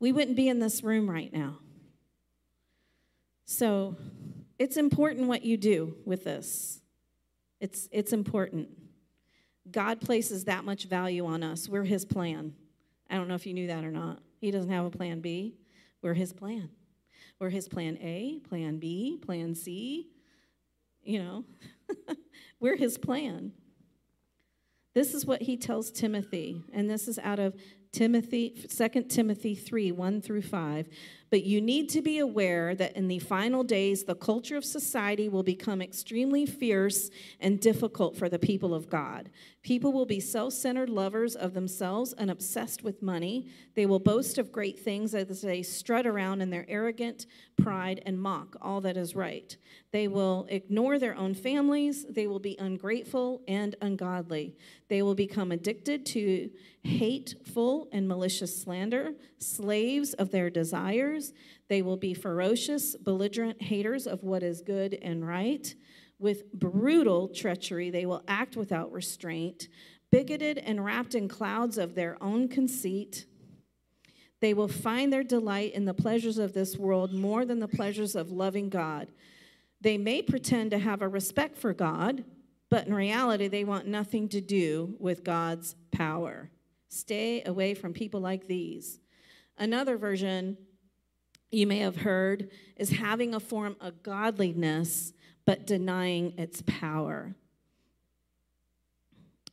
We 0.00 0.12
wouldn't 0.12 0.36
be 0.36 0.48
in 0.48 0.58
this 0.58 0.82
room 0.82 1.08
right 1.08 1.32
now. 1.32 1.58
So, 3.46 3.96
it's 4.58 4.76
important 4.76 5.28
what 5.28 5.44
you 5.44 5.56
do 5.56 5.96
with 6.04 6.24
this. 6.24 6.80
It's 7.60 7.88
it's 7.92 8.12
important. 8.12 8.68
God 9.70 10.00
places 10.00 10.44
that 10.44 10.64
much 10.64 10.84
value 10.84 11.24
on 11.26 11.42
us. 11.42 11.68
We're 11.68 11.84
his 11.84 12.04
plan. 12.04 12.54
I 13.08 13.16
don't 13.16 13.28
know 13.28 13.34
if 13.34 13.46
you 13.46 13.54
knew 13.54 13.68
that 13.68 13.84
or 13.84 13.90
not. 13.90 14.20
He 14.40 14.50
doesn't 14.50 14.70
have 14.70 14.84
a 14.84 14.90
plan 14.90 15.20
B. 15.20 15.54
We're 16.02 16.14
his 16.14 16.32
plan. 16.32 16.68
We're 17.38 17.50
his 17.50 17.68
plan 17.68 17.96
A, 18.00 18.40
plan 18.48 18.78
B, 18.78 19.18
plan 19.24 19.54
C. 19.54 20.08
You 21.02 21.22
know, 21.22 21.44
we're 22.60 22.76
his 22.76 22.98
plan. 22.98 23.52
This 24.94 25.12
is 25.12 25.26
what 25.26 25.42
he 25.42 25.56
tells 25.56 25.90
Timothy, 25.90 26.62
and 26.72 26.88
this 26.88 27.08
is 27.08 27.18
out 27.18 27.38
of 27.38 27.54
Timothy, 27.94 28.50
2 28.68 29.02
Timothy 29.04 29.54
3 29.54 29.92
1 29.92 30.20
through 30.20 30.42
5. 30.42 30.88
But 31.30 31.44
you 31.44 31.60
need 31.60 31.88
to 31.90 32.02
be 32.02 32.18
aware 32.18 32.74
that 32.74 32.96
in 32.96 33.08
the 33.08 33.18
final 33.18 33.64
days, 33.64 34.04
the 34.04 34.14
culture 34.14 34.56
of 34.56 34.64
society 34.64 35.28
will 35.28 35.42
become 35.42 35.80
extremely 35.80 36.44
fierce 36.44 37.10
and 37.40 37.58
difficult 37.58 38.16
for 38.16 38.28
the 38.28 38.38
people 38.38 38.74
of 38.74 38.88
God. 38.88 39.30
People 39.62 39.92
will 39.92 40.06
be 40.06 40.20
self 40.20 40.52
centered 40.52 40.90
lovers 40.90 41.34
of 41.36 41.54
themselves 41.54 42.12
and 42.12 42.30
obsessed 42.30 42.82
with 42.82 43.00
money. 43.00 43.48
They 43.74 43.86
will 43.86 43.98
boast 43.98 44.38
of 44.38 44.52
great 44.52 44.78
things 44.78 45.14
as 45.14 45.40
they 45.40 45.62
strut 45.62 46.06
around 46.06 46.40
in 46.40 46.50
their 46.50 46.66
arrogant 46.68 47.26
pride 47.56 48.02
and 48.04 48.20
mock 48.20 48.56
all 48.60 48.80
that 48.80 48.96
is 48.96 49.14
right. 49.14 49.56
They 49.92 50.08
will 50.08 50.46
ignore 50.48 50.98
their 50.98 51.16
own 51.16 51.34
families. 51.34 52.04
They 52.08 52.26
will 52.26 52.40
be 52.40 52.56
ungrateful 52.58 53.42
and 53.48 53.76
ungodly. 53.80 54.56
They 54.88 55.02
will 55.02 55.14
become 55.14 55.52
addicted 55.52 56.04
to 56.06 56.50
hateful 56.84 57.88
and 57.92 58.06
malicious 58.06 58.62
slander, 58.62 59.14
slaves 59.38 60.12
of 60.14 60.30
their 60.30 60.50
desires. 60.50 61.32
They 61.68 61.82
will 61.82 61.96
be 61.96 62.14
ferocious, 62.14 62.94
belligerent 62.94 63.62
haters 63.62 64.06
of 64.06 64.22
what 64.22 64.42
is 64.42 64.60
good 64.60 64.98
and 65.02 65.26
right. 65.26 65.74
With 66.18 66.52
brutal 66.52 67.28
treachery, 67.28 67.90
they 67.90 68.06
will 68.06 68.22
act 68.28 68.56
without 68.56 68.92
restraint, 68.92 69.68
bigoted 70.10 70.58
and 70.58 70.84
wrapped 70.84 71.14
in 71.14 71.26
clouds 71.26 71.78
of 71.78 71.94
their 71.94 72.22
own 72.22 72.48
conceit. 72.48 73.26
They 74.40 74.54
will 74.54 74.68
find 74.68 75.12
their 75.12 75.24
delight 75.24 75.72
in 75.72 75.86
the 75.86 75.94
pleasures 75.94 76.38
of 76.38 76.52
this 76.52 76.76
world 76.76 77.14
more 77.14 77.46
than 77.46 77.60
the 77.60 77.68
pleasures 77.68 78.14
of 78.14 78.30
loving 78.30 78.68
God. 78.68 79.08
They 79.80 79.96
may 79.96 80.22
pretend 80.22 80.70
to 80.70 80.78
have 80.78 81.02
a 81.02 81.08
respect 81.08 81.56
for 81.56 81.72
God, 81.72 82.24
but 82.70 82.86
in 82.86 82.94
reality, 82.94 83.48
they 83.48 83.64
want 83.64 83.86
nothing 83.86 84.28
to 84.30 84.40
do 84.40 84.96
with 84.98 85.24
God's 85.24 85.76
power. 85.92 86.50
Stay 86.94 87.42
away 87.44 87.74
from 87.74 87.92
people 87.92 88.20
like 88.20 88.46
these. 88.46 89.00
Another 89.58 89.96
version 89.96 90.56
you 91.50 91.66
may 91.66 91.78
have 91.78 91.96
heard 91.96 92.50
is 92.76 92.90
having 92.90 93.34
a 93.34 93.40
form 93.40 93.74
of 93.80 94.04
godliness 94.04 95.12
but 95.44 95.66
denying 95.66 96.38
its 96.38 96.62
power. 96.66 97.34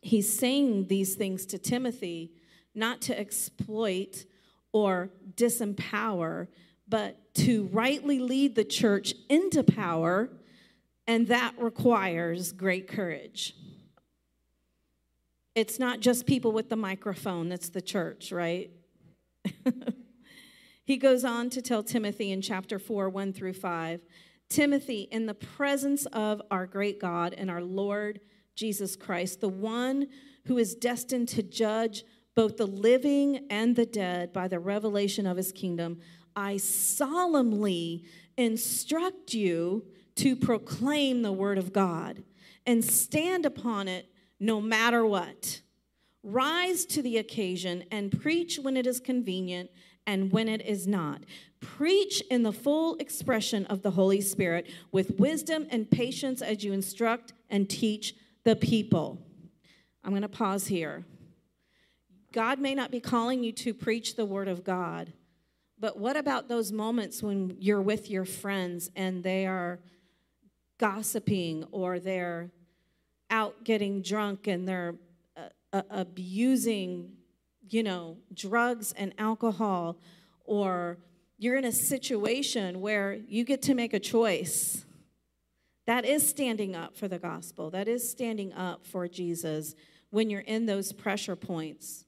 He's 0.02 0.32
saying 0.32 0.88
these 0.88 1.16
things 1.16 1.48
to 1.48 1.58
Timothy 1.58 2.32
not 2.76 3.02
to 3.02 3.20
exploit 3.20 4.26
or 4.72 5.10
disempower, 5.36 6.48
but 6.88 7.34
to 7.36 7.66
rightly 7.74 8.20
lead 8.20 8.56
the 8.56 8.64
church 8.64 9.16
into 9.30 9.64
power, 9.64 10.30
and 11.08 11.28
that 11.28 11.56
requires 11.58 12.52
great 12.52 12.88
courage. 12.88 13.56
It's 15.54 15.80
not 15.80 16.00
just 16.00 16.26
people 16.26 16.52
with 16.52 16.70
the 16.70 16.76
microphone 16.76 17.50
that's 17.50 17.70
the 17.70 17.82
church, 17.82 18.32
right? 18.32 18.72
he 20.86 20.98
goes 20.98 21.26
on 21.26 21.50
to 21.50 21.62
tell 21.62 21.84
Timothy 21.84 22.32
in 22.32 22.42
chapter 22.42 22.80
4, 22.80 23.10
1 23.10 23.34
through 23.34 23.54
5 23.54 24.02
Timothy, 24.52 25.08
in 25.12 25.28
the 25.28 25.34
presence 25.34 26.06
of 26.08 26.42
our 26.52 26.68
great 26.68 27.00
God 27.00 27.34
and 27.34 27.50
our 27.50 27.62
Lord 27.62 28.20
Jesus 28.54 28.98
Christ, 28.98 29.40
the 29.40 29.48
one 29.48 30.08
who 30.46 30.58
is 30.58 30.76
destined 30.76 31.30
to 31.30 31.42
judge 31.42 32.04
both 32.36 32.58
the 32.58 32.68
living 32.68 33.46
and 33.50 33.78
the 33.78 33.86
dead 33.86 34.34
by 34.34 34.50
the 34.50 34.60
revelation 34.60 35.26
of 35.26 35.38
his 35.38 35.54
kingdom, 35.54 36.02
I 36.36 36.58
solemnly 36.58 38.04
instruct 38.38 39.34
you 39.34 39.86
to 40.16 40.36
proclaim 40.36 41.22
the 41.22 41.32
word 41.32 41.58
of 41.58 41.72
God 41.72 42.22
and 42.66 42.84
stand 42.84 43.46
upon 43.46 43.88
it 43.88 44.11
no 44.42 44.60
matter 44.60 45.06
what. 45.06 45.62
Rise 46.24 46.84
to 46.86 47.02
the 47.02 47.18
occasion 47.18 47.86
and 47.92 48.20
preach 48.20 48.60
when 48.60 48.76
it 48.76 48.86
is 48.86 49.00
convenient 49.00 49.70
and 50.06 50.32
when 50.32 50.50
it 50.50 50.66
is 50.66 50.88
not. 50.88 51.22
Preach 51.62 52.22
in 52.32 52.42
the 52.42 52.52
full 52.52 52.96
expression 52.96 53.66
of 53.68 53.84
the 53.84 53.92
Holy 53.92 54.20
Spirit 54.20 54.68
with 54.92 55.20
wisdom 55.20 55.68
and 55.70 55.90
patience 55.90 56.42
as 56.42 56.64
you 56.64 56.74
instruct 56.74 57.34
and 57.52 57.70
teach 57.70 58.16
the 58.44 58.56
people. 58.56 59.20
I'm 60.04 60.10
going 60.10 60.24
to 60.24 60.28
pause 60.28 60.68
here. 60.68 61.06
God 62.34 62.60
may 62.60 62.74
not 62.74 62.90
be 62.90 63.00
calling 63.00 63.44
you 63.44 63.52
to 63.52 63.74
preach 63.74 64.16
the 64.16 64.26
word 64.26 64.48
of 64.48 64.64
God, 64.64 65.14
but 65.80 66.00
what 66.00 66.18
about 66.18 66.48
those 66.48 66.72
moments 66.72 67.22
when 67.22 67.58
you're 67.60 67.82
with 67.82 68.10
your 68.10 68.26
friends 68.26 68.90
and 68.96 69.24
they 69.24 69.46
are 69.46 69.80
gossiping 70.80 71.66
or 71.72 72.00
they're 72.00 72.50
out 73.32 73.64
getting 73.64 74.02
drunk 74.02 74.48
and 74.48 74.68
they're 74.68 74.96
uh, 75.38 75.42
uh, 75.74 75.82
abusing, 75.90 77.14
you 77.70 77.82
know, 77.82 78.18
drugs 78.34 78.92
and 78.92 79.14
alcohol, 79.18 79.98
or 80.44 80.98
you're 81.38 81.56
in 81.56 81.66
a 81.66 81.72
situation 81.72 82.82
where 82.82 83.14
you 83.28 83.44
get 83.44 83.62
to 83.64 83.74
make 83.74 83.94
a 83.94 84.00
choice. 84.00 84.86
That 85.88 86.06
is 86.06 86.28
standing 86.28 86.76
up 86.76 86.96
for 86.96 87.08
the 87.08 87.18
gospel. 87.18 87.72
That 87.72 87.88
is 87.88 88.08
standing 88.08 88.54
up 88.54 88.86
for 88.86 89.08
Jesus 89.08 89.74
when 90.12 90.30
you're 90.30 90.42
in 90.42 90.68
those 90.68 90.94
pressure 90.94 91.36
points. 91.36 92.06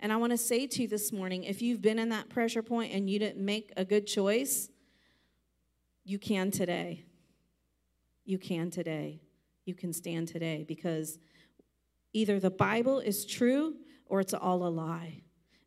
And 0.00 0.12
I 0.12 0.16
want 0.16 0.32
to 0.32 0.38
say 0.38 0.66
to 0.66 0.82
you 0.82 0.88
this 0.88 1.12
morning 1.12 1.44
if 1.44 1.62
you've 1.62 1.80
been 1.80 1.98
in 1.98 2.10
that 2.10 2.28
pressure 2.28 2.62
point 2.62 2.92
and 2.92 3.08
you 3.08 3.18
didn't 3.18 3.42
make 3.42 3.72
a 3.76 3.84
good 3.84 4.06
choice, 4.06 4.68
you 6.04 6.18
can 6.18 6.50
today. 6.50 7.04
You 8.26 8.38
can 8.38 8.70
today. 8.70 9.23
You 9.64 9.74
can 9.74 9.92
stand 9.92 10.28
today 10.28 10.64
because 10.66 11.18
either 12.12 12.38
the 12.38 12.50
Bible 12.50 13.00
is 13.00 13.24
true 13.24 13.74
or 14.06 14.20
it's 14.20 14.34
all 14.34 14.66
a 14.66 14.68
lie. 14.68 15.22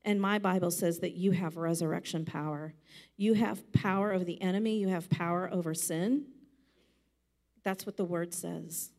And 0.05 0.21
my 0.21 0.39
Bible 0.39 0.71
says 0.71 0.99
that 0.99 1.15
you 1.15 1.31
have 1.31 1.57
resurrection 1.57 2.23
power. 2.23 2.73
You 3.17 3.33
have 3.33 3.71
power 3.73 4.11
of 4.11 4.25
the 4.25 4.41
enemy, 4.41 4.77
you 4.77 4.87
have 4.87 5.09
power 5.09 5.49
over 5.51 5.73
sin. 5.73 6.27
That's 7.63 7.85
what 7.85 7.97
the 7.97 8.05
word 8.05 8.33
says. 8.33 8.91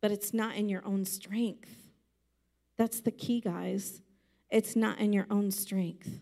But 0.00 0.12
it's 0.12 0.32
not 0.32 0.54
in 0.54 0.68
your 0.68 0.86
own 0.86 1.04
strength. 1.04 1.90
That's 2.76 3.00
the 3.00 3.10
key, 3.10 3.40
guys. 3.40 4.00
It's 4.50 4.76
not 4.76 5.00
in 5.00 5.12
your 5.12 5.26
own 5.30 5.50
strength. 5.50 6.20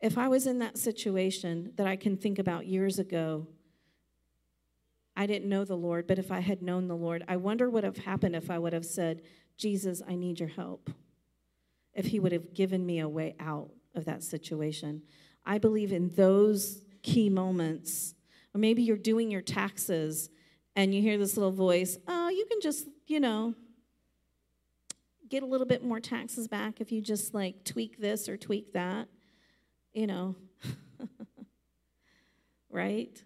If 0.00 0.18
I 0.18 0.26
was 0.26 0.46
in 0.46 0.58
that 0.58 0.76
situation 0.76 1.72
that 1.76 1.86
I 1.86 1.94
can 1.96 2.16
think 2.16 2.38
about 2.38 2.66
years 2.66 2.98
ago, 2.98 3.46
I 5.16 5.26
didn't 5.26 5.48
know 5.48 5.64
the 5.64 5.76
Lord, 5.76 6.06
but 6.06 6.18
if 6.18 6.30
I 6.30 6.40
had 6.40 6.62
known 6.62 6.88
the 6.88 6.96
Lord, 6.96 7.24
I 7.28 7.36
wonder 7.36 7.66
what 7.66 7.84
would 7.84 7.84
have 7.84 8.04
happened 8.04 8.34
if 8.34 8.50
I 8.50 8.58
would 8.58 8.72
have 8.72 8.84
said, 8.84 9.22
Jesus, 9.56 10.02
I 10.08 10.16
need 10.16 10.40
your 10.40 10.48
help. 10.48 10.90
If 11.92 12.06
he 12.06 12.18
would 12.18 12.32
have 12.32 12.54
given 12.54 12.84
me 12.84 12.98
a 12.98 13.08
way 13.08 13.36
out 13.38 13.70
of 13.94 14.04
that 14.06 14.22
situation. 14.24 15.02
I 15.46 15.58
believe 15.58 15.92
in 15.92 16.10
those 16.16 16.82
key 17.02 17.28
moments. 17.28 18.14
Or 18.54 18.58
maybe 18.58 18.82
you're 18.82 18.96
doing 18.96 19.30
your 19.30 19.42
taxes 19.42 20.30
and 20.74 20.94
you 20.94 21.00
hear 21.02 21.18
this 21.18 21.36
little 21.36 21.52
voice, 21.52 21.98
oh, 22.08 22.28
you 22.28 22.46
can 22.46 22.60
just, 22.60 22.88
you 23.06 23.20
know, 23.20 23.54
get 25.28 25.42
a 25.42 25.46
little 25.46 25.66
bit 25.66 25.84
more 25.84 26.00
taxes 26.00 26.48
back 26.48 26.80
if 26.80 26.90
you 26.90 27.00
just 27.00 27.34
like 27.34 27.64
tweak 27.64 27.98
this 27.98 28.28
or 28.28 28.36
tweak 28.36 28.72
that, 28.72 29.08
you 29.92 30.06
know. 30.06 30.34
right? 32.70 33.22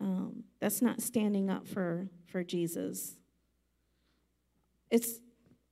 Um, 0.00 0.44
that's 0.64 0.80
not 0.80 1.02
standing 1.02 1.50
up 1.50 1.68
for, 1.68 2.08
for 2.24 2.42
Jesus. 2.42 3.16
It's, 4.90 5.20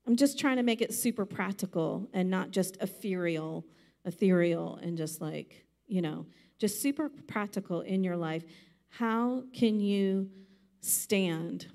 I'm 0.07 0.17
just 0.17 0.39
trying 0.39 0.59
to 0.59 0.63
make 0.63 0.83
it 0.83 0.93
super 0.93 1.25
practical 1.25 2.11
and 2.13 2.29
not 2.29 2.51
just 2.51 2.77
ethereal, 2.77 3.65
ethereal 4.05 4.79
and 4.83 4.99
just 4.99 5.23
like, 5.23 5.65
you 5.87 6.03
know, 6.03 6.27
just 6.59 6.83
super 6.83 7.09
practical 7.27 7.81
in 7.81 8.05
your 8.05 8.19
life. 8.19 8.45
How 8.91 9.45
can 9.55 9.81
you 9.81 10.29
stand? 10.83 11.69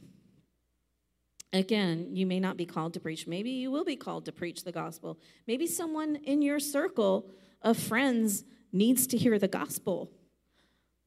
Again, 1.54 2.10
you 2.14 2.28
may 2.28 2.40
not 2.40 2.56
be 2.56 2.68
called 2.68 2.94
to 2.94 3.00
preach. 3.00 3.26
Maybe 3.26 3.50
you 3.50 3.72
will 3.72 3.84
be 3.84 3.96
called 3.96 4.26
to 4.26 4.32
preach 4.32 4.64
the 4.64 4.72
gospel. 4.72 5.18
Maybe 5.48 5.66
someone 5.66 6.18
in 6.18 6.44
your 6.44 6.60
circle 6.60 7.32
of 7.64 7.78
friends 7.78 8.44
needs 8.72 9.08
to 9.08 9.18
hear 9.18 9.40
the 9.40 9.48
gospel. 9.48 10.12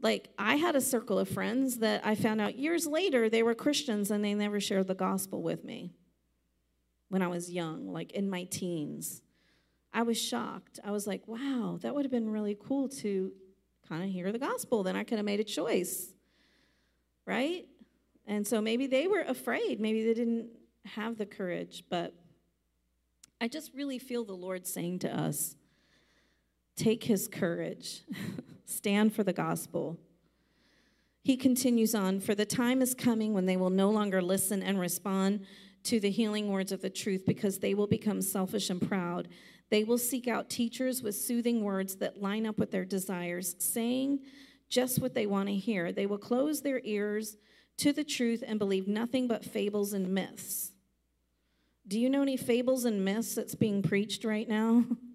Like, 0.02 0.30
I 0.38 0.56
had 0.56 0.76
a 0.76 0.80
circle 0.80 1.18
of 1.18 1.28
friends 1.28 1.78
that 1.78 2.06
I 2.06 2.14
found 2.14 2.40
out 2.40 2.56
years 2.56 2.86
later 2.86 3.28
they 3.28 3.42
were 3.42 3.54
Christians 3.54 4.10
and 4.10 4.24
they 4.24 4.34
never 4.34 4.60
shared 4.60 4.86
the 4.86 4.94
gospel 4.94 5.42
with 5.42 5.62
me 5.64 5.92
when 7.08 7.22
I 7.22 7.28
was 7.28 7.50
young, 7.50 7.92
like 7.92 8.12
in 8.12 8.30
my 8.30 8.44
teens. 8.44 9.20
I 9.92 10.02
was 10.02 10.20
shocked. 10.20 10.78
I 10.84 10.90
was 10.92 11.06
like, 11.06 11.26
wow, 11.26 11.78
that 11.82 11.94
would 11.94 12.04
have 12.04 12.12
been 12.12 12.30
really 12.30 12.56
cool 12.58 12.88
to 12.88 13.32
kind 13.88 14.04
of 14.04 14.10
hear 14.10 14.32
the 14.32 14.38
gospel. 14.38 14.82
Then 14.82 14.96
I 14.96 15.04
could 15.04 15.18
have 15.18 15.24
made 15.24 15.40
a 15.40 15.44
choice, 15.44 16.14
right? 17.26 17.66
And 18.26 18.46
so 18.46 18.60
maybe 18.60 18.86
they 18.86 19.08
were 19.08 19.22
afraid. 19.22 19.80
Maybe 19.80 20.04
they 20.04 20.14
didn't 20.14 20.50
have 20.84 21.18
the 21.18 21.26
courage. 21.26 21.84
But 21.90 22.14
I 23.40 23.48
just 23.48 23.74
really 23.74 23.98
feel 23.98 24.24
the 24.24 24.32
Lord 24.32 24.66
saying 24.66 25.00
to 25.00 25.14
us 25.14 25.56
take 26.80 27.04
his 27.04 27.28
courage. 27.28 28.02
Stand 28.64 29.14
for 29.14 29.22
the 29.22 29.32
gospel. 29.32 29.98
He 31.22 31.36
continues 31.36 31.94
on 31.94 32.20
For 32.20 32.34
the 32.34 32.46
time 32.46 32.80
is 32.80 32.94
coming 32.94 33.34
when 33.34 33.46
they 33.46 33.56
will 33.56 33.70
no 33.70 33.90
longer 33.90 34.22
listen 34.22 34.62
and 34.62 34.80
respond 34.80 35.44
to 35.84 36.00
the 36.00 36.10
healing 36.10 36.50
words 36.50 36.72
of 36.72 36.80
the 36.80 36.90
truth 36.90 37.24
because 37.26 37.58
they 37.58 37.74
will 37.74 37.86
become 37.86 38.22
selfish 38.22 38.70
and 38.70 38.80
proud. 38.80 39.28
They 39.70 39.84
will 39.84 39.98
seek 39.98 40.26
out 40.26 40.48
teachers 40.48 41.02
with 41.02 41.14
soothing 41.14 41.62
words 41.62 41.96
that 41.96 42.20
line 42.20 42.46
up 42.46 42.58
with 42.58 42.70
their 42.70 42.84
desires, 42.84 43.54
saying 43.58 44.20
just 44.68 45.00
what 45.00 45.14
they 45.14 45.26
want 45.26 45.48
to 45.48 45.54
hear. 45.54 45.92
They 45.92 46.06
will 46.06 46.18
close 46.18 46.62
their 46.62 46.80
ears 46.84 47.36
to 47.78 47.92
the 47.92 48.04
truth 48.04 48.42
and 48.46 48.58
believe 48.58 48.88
nothing 48.88 49.28
but 49.28 49.44
fables 49.44 49.92
and 49.92 50.08
myths. 50.08 50.72
Do 51.86 51.98
you 51.98 52.10
know 52.10 52.22
any 52.22 52.36
fables 52.36 52.84
and 52.84 53.04
myths 53.04 53.34
that's 53.34 53.54
being 53.54 53.82
preached 53.82 54.24
right 54.24 54.48
now? 54.48 54.84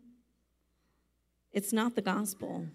It's 1.55 1.71
not 1.71 1.95
the 1.95 2.01
gospel. 2.01 2.67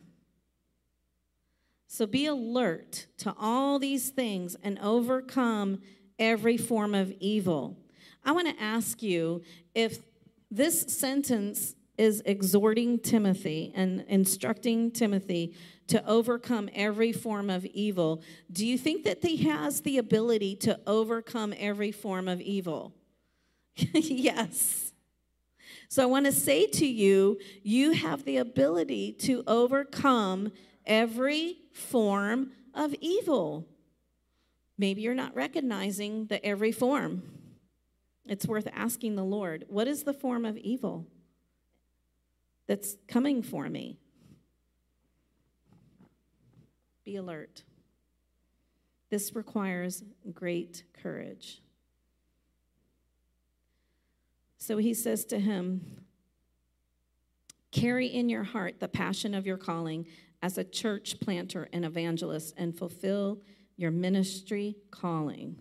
So 1.87 2.07
be 2.07 2.25
alert 2.27 3.07
to 3.19 3.35
all 3.39 3.79
these 3.79 4.09
things 4.09 4.57
and 4.63 4.79
overcome 4.79 5.83
every 6.19 6.57
form 6.57 6.95
of 6.95 7.13
evil. 7.21 7.77
I 8.25 8.33
want 8.33 8.49
to 8.49 8.63
ask 8.63 9.03
you 9.03 9.43
if 9.75 9.99
this 10.51 10.81
sentence 10.83 11.75
is 11.99 12.23
exhorting 12.25 12.99
Timothy 12.99 13.71
and 13.75 14.05
instructing 14.09 14.91
Timothy 14.91 15.55
to 15.89 16.03
overcome 16.09 16.71
every 16.75 17.13
form 17.13 17.51
of 17.51 17.67
evil, 17.67 18.23
do 18.51 18.67
you 18.67 18.79
think 18.79 19.05
that 19.05 19.23
he 19.23 19.37
has 19.49 19.83
the 19.83 19.99
ability 19.99 20.57
to 20.57 20.81
overcome 20.87 21.53
every 21.59 21.93
form 21.93 22.29
of 22.29 22.41
evil? 22.41 22.95
yes. 23.77 24.90
So 25.91 26.05
I 26.05 26.07
want 26.07 26.27
to 26.27 26.33
say 26.33 26.67
to 26.69 26.87
you, 26.87 27.41
you 27.65 27.91
have 27.91 28.25
the 28.25 28.37
ability 28.37 29.11
to 29.23 29.43
overcome 29.49 30.53
every 30.87 31.57
form 31.73 32.53
of 32.73 32.95
evil. 33.01 33.67
Maybe 34.79 35.03
you're 35.03 35.17
not 35.17 35.35
recognizing 35.35 36.27
the 36.27 36.45
every 36.47 36.71
form. 36.71 37.25
It's 38.25 38.47
worth 38.47 38.69
asking 38.73 39.17
the 39.17 39.25
Lord, 39.25 39.65
what 39.69 39.89
is 39.89 40.05
the 40.05 40.15
form 40.15 40.45
of 40.45 40.57
evil 40.59 41.09
that's 42.69 42.97
coming 43.09 43.43
for 43.43 43.69
me? 43.69 43.99
Be 47.05 47.17
alert. 47.17 47.65
This 49.11 49.35
requires 49.35 50.05
great 50.33 50.85
courage. 51.03 51.61
So 54.61 54.77
he 54.77 54.95
says 54.95 55.25
to 55.27 55.41
him, 55.41 56.05
Carry 57.73 58.07
in 58.07 58.29
your 58.29 58.45
heart 58.45 58.79
the 58.79 58.89
passion 58.89 59.35
of 59.35 59.47
your 59.47 59.57
calling 59.57 60.07
as 60.43 60.59
a 60.59 60.65
church 60.65 61.19
planter 61.21 61.69
and 61.73 61.85
evangelist 61.85 62.55
and 62.57 62.77
fulfill 62.77 63.41
your 63.77 63.91
ministry 63.91 64.77
calling. 64.91 65.57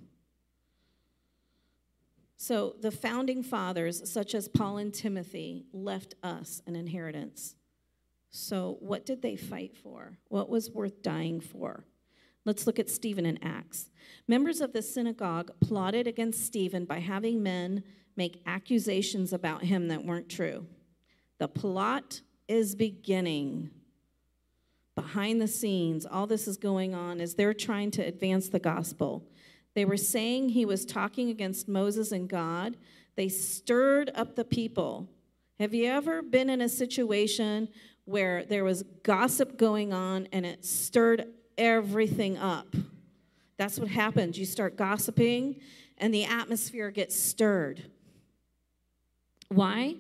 So, 2.36 2.76
the 2.80 2.92
founding 2.92 3.44
fathers, 3.44 4.10
such 4.10 4.34
as 4.34 4.48
Paul 4.48 4.78
and 4.78 4.94
Timothy, 4.94 5.66
left 5.74 6.16
us 6.24 6.62
an 6.66 6.76
inheritance. 6.76 7.56
So, 8.32 8.78
what 8.80 9.06
did 9.06 9.22
they 9.22 9.36
fight 9.36 9.76
for? 9.76 10.18
What 10.30 10.50
was 10.50 10.72
worth 10.72 11.02
dying 11.02 11.42
for? 11.42 11.84
Let's 12.46 12.66
look 12.66 12.80
at 12.80 12.90
Stephen 12.90 13.26
in 13.26 13.44
Acts. 13.44 13.90
Members 14.28 14.62
of 14.62 14.72
the 14.72 14.82
synagogue 14.82 15.52
plotted 15.60 16.08
against 16.08 16.46
Stephen 16.46 16.86
by 16.86 17.00
having 17.00 17.44
men 17.44 17.84
make 18.20 18.44
accusations 18.46 19.34
about 19.34 19.64
him 19.64 19.88
that 19.88 20.06
weren't 20.06 20.30
true. 20.30 20.68
The 21.40 21.48
plot 21.48 22.22
is 22.48 22.76
beginning 22.76 23.72
behind 24.94 25.42
the 25.42 25.48
scenes, 25.48 26.06
all 26.06 26.28
this 26.28 26.48
is 26.48 26.58
going 26.58 26.94
on 26.94 27.20
as 27.20 27.34
they're 27.34 27.54
trying 27.54 27.90
to 27.90 28.02
advance 28.04 28.50
the 28.50 28.60
gospel. 28.60 29.24
They 29.74 29.86
were 29.86 29.98
saying 29.98 30.50
he 30.50 30.66
was 30.66 30.86
talking 30.86 31.30
against 31.30 31.68
Moses 31.68 32.12
and 32.12 32.30
God. 32.30 32.78
They 33.16 33.30
stirred 33.30 34.12
up 34.14 34.36
the 34.36 34.46
people. 34.46 35.08
Have 35.58 35.74
you 35.74 35.86
ever 35.86 36.22
been 36.22 36.50
in 36.50 36.62
a 36.62 36.70
situation 36.70 37.70
where 38.10 38.44
there 38.44 38.64
was 38.64 38.84
gossip 39.04 39.58
going 39.58 39.94
on 39.94 40.28
and 40.34 40.46
it 40.46 40.66
stirred 40.66 41.28
everything 41.60 42.38
up. 42.38 42.76
That's 43.58 43.78
what 43.78 43.90
happens. 43.90 44.40
You 44.40 44.46
start 44.46 44.78
gossiping 44.78 45.60
and 45.98 46.14
the 46.14 46.24
atmosphere 46.24 46.90
gets 46.90 47.20
stirred. 47.20 47.84
Why? 49.50 49.96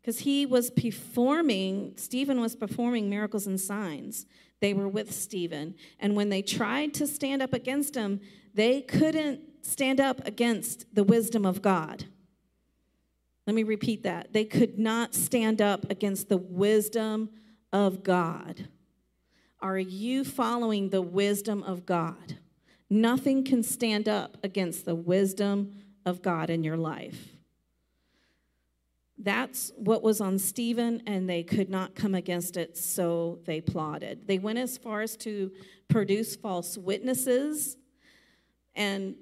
Because 0.00 0.20
he 0.20 0.46
was 0.46 0.70
performing, 0.70 1.94
Stephen 1.96 2.40
was 2.40 2.56
performing 2.56 3.08
miracles 3.08 3.46
and 3.46 3.60
signs. 3.60 4.26
They 4.60 4.74
were 4.74 4.88
with 4.88 5.12
Stephen. 5.12 5.74
And 6.00 6.16
when 6.16 6.28
they 6.28 6.42
tried 6.42 6.94
to 6.94 7.06
stand 7.06 7.42
up 7.42 7.52
against 7.52 7.94
him, 7.94 8.20
they 8.54 8.80
couldn't 8.82 9.40
stand 9.62 10.00
up 10.00 10.26
against 10.26 10.94
the 10.94 11.04
wisdom 11.04 11.44
of 11.44 11.62
God. 11.62 12.04
Let 13.46 13.54
me 13.54 13.62
repeat 13.62 14.02
that. 14.02 14.32
They 14.32 14.44
could 14.44 14.78
not 14.78 15.14
stand 15.14 15.62
up 15.62 15.90
against 15.90 16.28
the 16.28 16.36
wisdom 16.36 17.30
of 17.72 18.02
God. 18.02 18.68
Are 19.60 19.78
you 19.78 20.24
following 20.24 20.90
the 20.90 21.02
wisdom 21.02 21.62
of 21.62 21.86
God? 21.86 22.38
Nothing 22.90 23.44
can 23.44 23.62
stand 23.62 24.08
up 24.08 24.36
against 24.42 24.84
the 24.84 24.94
wisdom 24.94 25.72
of 26.04 26.22
God 26.22 26.50
in 26.50 26.62
your 26.62 26.76
life. 26.76 27.37
That's 29.20 29.72
what 29.76 30.02
was 30.02 30.20
on 30.20 30.38
Stephen, 30.38 31.02
and 31.06 31.28
they 31.28 31.42
could 31.42 31.68
not 31.68 31.96
come 31.96 32.14
against 32.14 32.56
it, 32.56 32.78
so 32.78 33.40
they 33.46 33.60
plotted. 33.60 34.28
They 34.28 34.38
went 34.38 34.58
as 34.58 34.78
far 34.78 35.02
as 35.02 35.16
to 35.18 35.50
produce 35.88 36.36
false 36.36 36.78
witnesses, 36.78 37.76
and 38.76 39.16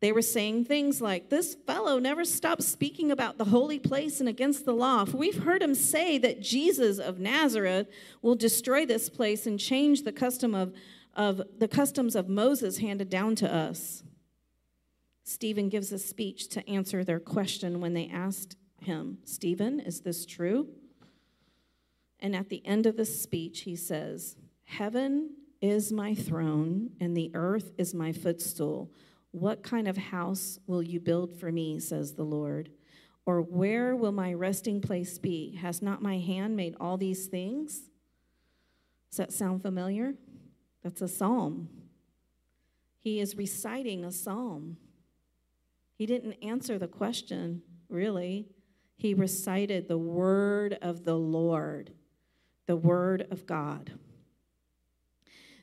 they 0.00 0.12
were 0.12 0.22
saying 0.22 0.64
things 0.64 1.02
like, 1.02 1.28
This 1.28 1.56
fellow 1.66 1.98
never 1.98 2.24
stops 2.24 2.66
speaking 2.66 3.10
about 3.10 3.36
the 3.36 3.44
holy 3.44 3.78
place 3.78 4.20
and 4.20 4.28
against 4.28 4.64
the 4.64 4.72
law. 4.72 5.04
We've 5.04 5.42
heard 5.42 5.62
him 5.62 5.74
say 5.74 6.16
that 6.18 6.40
Jesus 6.40 6.98
of 6.98 7.18
Nazareth 7.18 7.88
will 8.22 8.36
destroy 8.36 8.86
this 8.86 9.10
place 9.10 9.46
and 9.46 9.58
change 9.58 10.04
the 10.04 10.12
custom 10.12 10.54
of, 10.54 10.72
of 11.14 11.42
the 11.58 11.68
customs 11.68 12.14
of 12.14 12.28
Moses 12.28 12.78
handed 12.78 13.10
down 13.10 13.34
to 13.36 13.52
us. 13.52 14.04
Stephen 15.24 15.68
gives 15.68 15.92
a 15.92 15.98
speech 15.98 16.48
to 16.48 16.66
answer 16.70 17.04
their 17.04 17.20
question 17.20 17.80
when 17.80 17.92
they 17.92 18.08
asked 18.08 18.56
him, 18.80 19.18
Stephen, 19.24 19.80
is 19.80 20.00
this 20.00 20.24
true? 20.24 20.68
And 22.20 22.34
at 22.34 22.48
the 22.48 22.64
end 22.66 22.86
of 22.86 22.96
the 22.96 23.04
speech, 23.04 23.60
he 23.60 23.76
says, 23.76 24.36
Heaven 24.64 25.30
is 25.60 25.92
my 25.92 26.14
throne, 26.14 26.90
and 27.00 27.16
the 27.16 27.30
earth 27.34 27.72
is 27.78 27.94
my 27.94 28.12
footstool. 28.12 28.90
What 29.30 29.62
kind 29.62 29.88
of 29.88 29.96
house 29.96 30.58
will 30.66 30.82
you 30.82 31.00
build 31.00 31.38
for 31.38 31.52
me, 31.52 31.78
says 31.78 32.14
the 32.14 32.24
Lord? 32.24 32.70
Or 33.26 33.42
where 33.42 33.94
will 33.94 34.12
my 34.12 34.32
resting 34.32 34.80
place 34.80 35.18
be? 35.18 35.56
Has 35.60 35.82
not 35.82 36.02
my 36.02 36.18
hand 36.18 36.56
made 36.56 36.74
all 36.80 36.96
these 36.96 37.26
things? 37.26 37.90
Does 39.10 39.18
that 39.18 39.32
sound 39.32 39.62
familiar? 39.62 40.14
That's 40.82 41.02
a 41.02 41.08
psalm. 41.08 41.68
He 43.00 43.20
is 43.20 43.36
reciting 43.36 44.04
a 44.04 44.12
psalm. 44.12 44.76
He 45.94 46.06
didn't 46.06 46.34
answer 46.42 46.78
the 46.78 46.88
question, 46.88 47.62
really 47.88 48.46
he 48.98 49.14
recited 49.14 49.86
the 49.88 49.96
word 49.96 50.76
of 50.82 51.04
the 51.04 51.14
Lord, 51.14 51.92
the 52.66 52.76
word 52.76 53.26
of 53.30 53.46
God. 53.46 53.92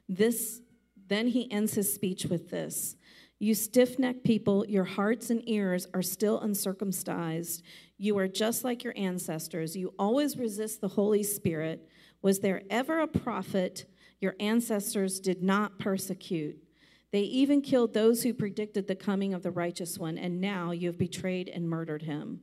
This 0.10 0.62
then 1.08 1.28
he 1.28 1.52
ends 1.52 1.76
his 1.76 1.94
speech 1.94 2.26
with 2.26 2.50
this. 2.50 2.96
You 3.38 3.54
stiff 3.54 4.00
necked 4.00 4.24
people, 4.24 4.66
your 4.66 4.86
hearts 4.86 5.30
and 5.30 5.48
ears 5.48 5.88
are 5.94 6.02
still 6.02 6.40
uncircumcised. 6.40 7.62
You 7.98 8.18
are 8.18 8.28
just 8.28 8.64
like 8.64 8.84
your 8.84 8.94
ancestors. 8.96 9.76
You 9.76 9.94
always 10.00 10.38
resist 10.38 10.82
the 10.82 10.88
Holy 10.88 11.22
Spirit. 11.22 11.88
Was 12.22 12.40
there 12.40 12.64
ever 12.70 13.02
a 13.02 13.08
prophet 13.08 13.86
your 14.20 14.36
ancestors 14.40 15.20
did 15.20 15.44
not 15.44 15.78
persecute? 15.78 16.58
They 17.12 17.22
even 17.22 17.62
killed 17.62 17.94
those 17.94 18.24
who 18.24 18.34
predicted 18.34 18.88
the 18.88 18.96
coming 18.96 19.34
of 19.34 19.44
the 19.44 19.52
righteous 19.52 20.00
one, 20.00 20.18
and 20.18 20.42
now 20.42 20.72
you 20.72 20.88
have 20.88 20.98
betrayed 20.98 21.50
and 21.50 21.70
murdered 21.70 22.04
him. 22.04 22.42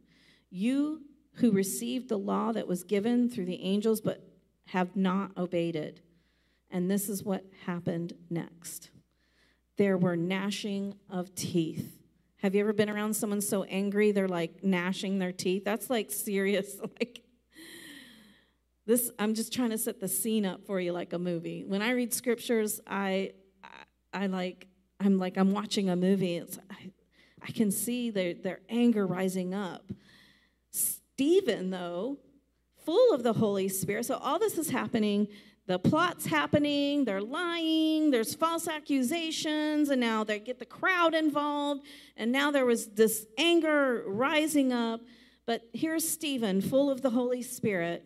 You 0.55 1.01
who 1.37 1.51
received 1.51 2.09
the 2.09 2.19
law 2.19 2.53
that 2.53 2.69
was 2.69 2.85
given 2.85 3.31
through 3.31 3.47
the 3.47 3.63
angels 3.63 4.03
but 4.03 4.23
have 4.67 4.95
not 4.95 5.37
obeyed 5.37 5.75
it. 5.77 6.01
And 6.71 6.91
this 6.91 7.09
is 7.09 7.23
what 7.23 7.45
happened 7.67 8.15
next 8.31 8.91
there 9.79 9.97
were 9.97 10.17
gnashing 10.17 10.95
of 11.11 11.35
teeth. 11.35 11.99
Have 12.37 12.55
you 12.55 12.61
ever 12.61 12.73
been 12.73 12.91
around 12.91 13.15
someone 13.15 13.41
so 13.41 13.65
angry 13.65 14.13
they're 14.13 14.29
like 14.29 14.63
gnashing 14.63 15.19
their 15.19 15.33
teeth? 15.33 15.65
That's 15.65 15.91
like 15.91 16.13
serious. 16.13 16.77
Like, 17.01 17.23
this, 18.85 19.11
I'm 19.19 19.35
just 19.35 19.53
trying 19.53 19.71
to 19.71 19.79
set 19.79 20.01
the 20.01 20.09
scene 20.09 20.45
up 20.45 20.67
for 20.67 20.81
you 20.81 20.93
like 20.93 21.13
a 21.13 21.19
movie. 21.19 21.65
When 21.65 21.83
I 21.83 21.93
read 21.93 22.13
scriptures, 22.13 22.81
I, 22.87 23.33
I, 23.63 24.25
I 24.25 24.27
like, 24.27 24.67
I'm 25.01 25.19
like, 25.19 25.37
I'm 25.37 25.53
watching 25.53 25.89
a 25.89 25.97
movie. 25.97 26.37
It's, 26.37 26.59
I, 26.69 26.91
I 27.41 27.53
can 27.53 27.71
see 27.71 28.11
their, 28.11 28.35
their 28.35 28.61
anger 28.69 29.07
rising 29.07 29.55
up. 29.55 29.91
Stephen, 31.15 31.71
though, 31.71 32.19
full 32.85 33.13
of 33.13 33.23
the 33.23 33.35
Holy 33.35 33.69
Spirit. 33.69 34.07
So 34.07 34.17
all 34.17 34.39
this 34.39 34.59
is 34.59 34.71
happening. 34.71 35.29
The 35.67 35.79
plot's 35.79 36.27
happening, 36.27 37.05
they're 37.05 37.21
lying, 37.21 38.11
there's 38.11 38.35
false 38.35 38.67
accusations, 38.67 39.91
and 39.91 40.01
now 40.01 40.25
they 40.25 40.41
get 40.41 40.59
the 40.59 40.67
crowd 40.67 41.15
involved, 41.15 41.83
and 42.17 42.33
now 42.33 42.51
there 42.51 42.67
was 42.67 42.89
this 42.89 43.27
anger 43.39 44.03
rising 44.07 44.73
up. 44.73 45.03
But 45.47 45.63
here's 45.73 46.09
Stephen, 46.09 46.61
full 46.61 46.91
of 46.91 47.03
the 47.03 47.11
Holy 47.11 47.43
Spirit, 47.43 48.05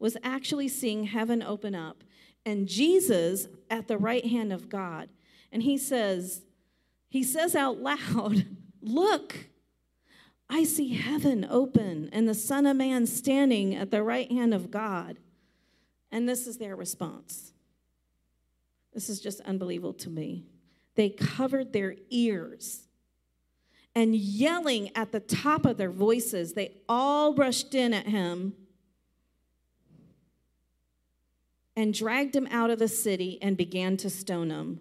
was 0.00 0.16
actually 0.24 0.66
seeing 0.66 1.04
heaven 1.04 1.40
open 1.40 1.76
up, 1.76 2.02
and 2.44 2.66
Jesus 2.66 3.46
at 3.70 3.86
the 3.86 3.98
right 3.98 4.26
hand 4.26 4.52
of 4.52 4.68
God. 4.68 5.08
And 5.52 5.62
he 5.62 5.78
says, 5.78 6.42
he 7.08 7.22
says 7.22 7.54
out 7.54 7.78
loud, 7.78 8.44
Look, 8.82 9.48
I 10.50 10.64
see 10.64 10.94
heaven 10.94 11.46
open 11.48 12.08
and 12.12 12.28
the 12.28 12.34
Son 12.34 12.66
of 12.66 12.76
Man 12.76 13.06
standing 13.06 13.74
at 13.74 13.90
the 13.90 14.02
right 14.02 14.30
hand 14.30 14.54
of 14.54 14.70
God. 14.70 15.18
And 16.10 16.28
this 16.28 16.46
is 16.46 16.56
their 16.58 16.74
response. 16.74 17.52
This 18.94 19.08
is 19.08 19.20
just 19.20 19.40
unbelievable 19.42 19.92
to 19.94 20.10
me. 20.10 20.46
They 20.94 21.10
covered 21.10 21.72
their 21.72 21.96
ears 22.10 22.88
and 23.98 24.14
yelling 24.14 24.94
at 24.94 25.10
the 25.10 25.18
top 25.18 25.66
of 25.66 25.76
their 25.76 25.90
voices, 25.90 26.52
they 26.52 26.82
all 26.88 27.34
rushed 27.34 27.74
in 27.74 27.92
at 27.92 28.06
him 28.06 28.54
and 31.74 31.92
dragged 31.92 32.36
him 32.36 32.46
out 32.52 32.70
of 32.70 32.78
the 32.78 32.86
city 32.86 33.40
and 33.42 33.56
began 33.56 33.96
to 33.96 34.08
stone 34.08 34.50
him. 34.50 34.78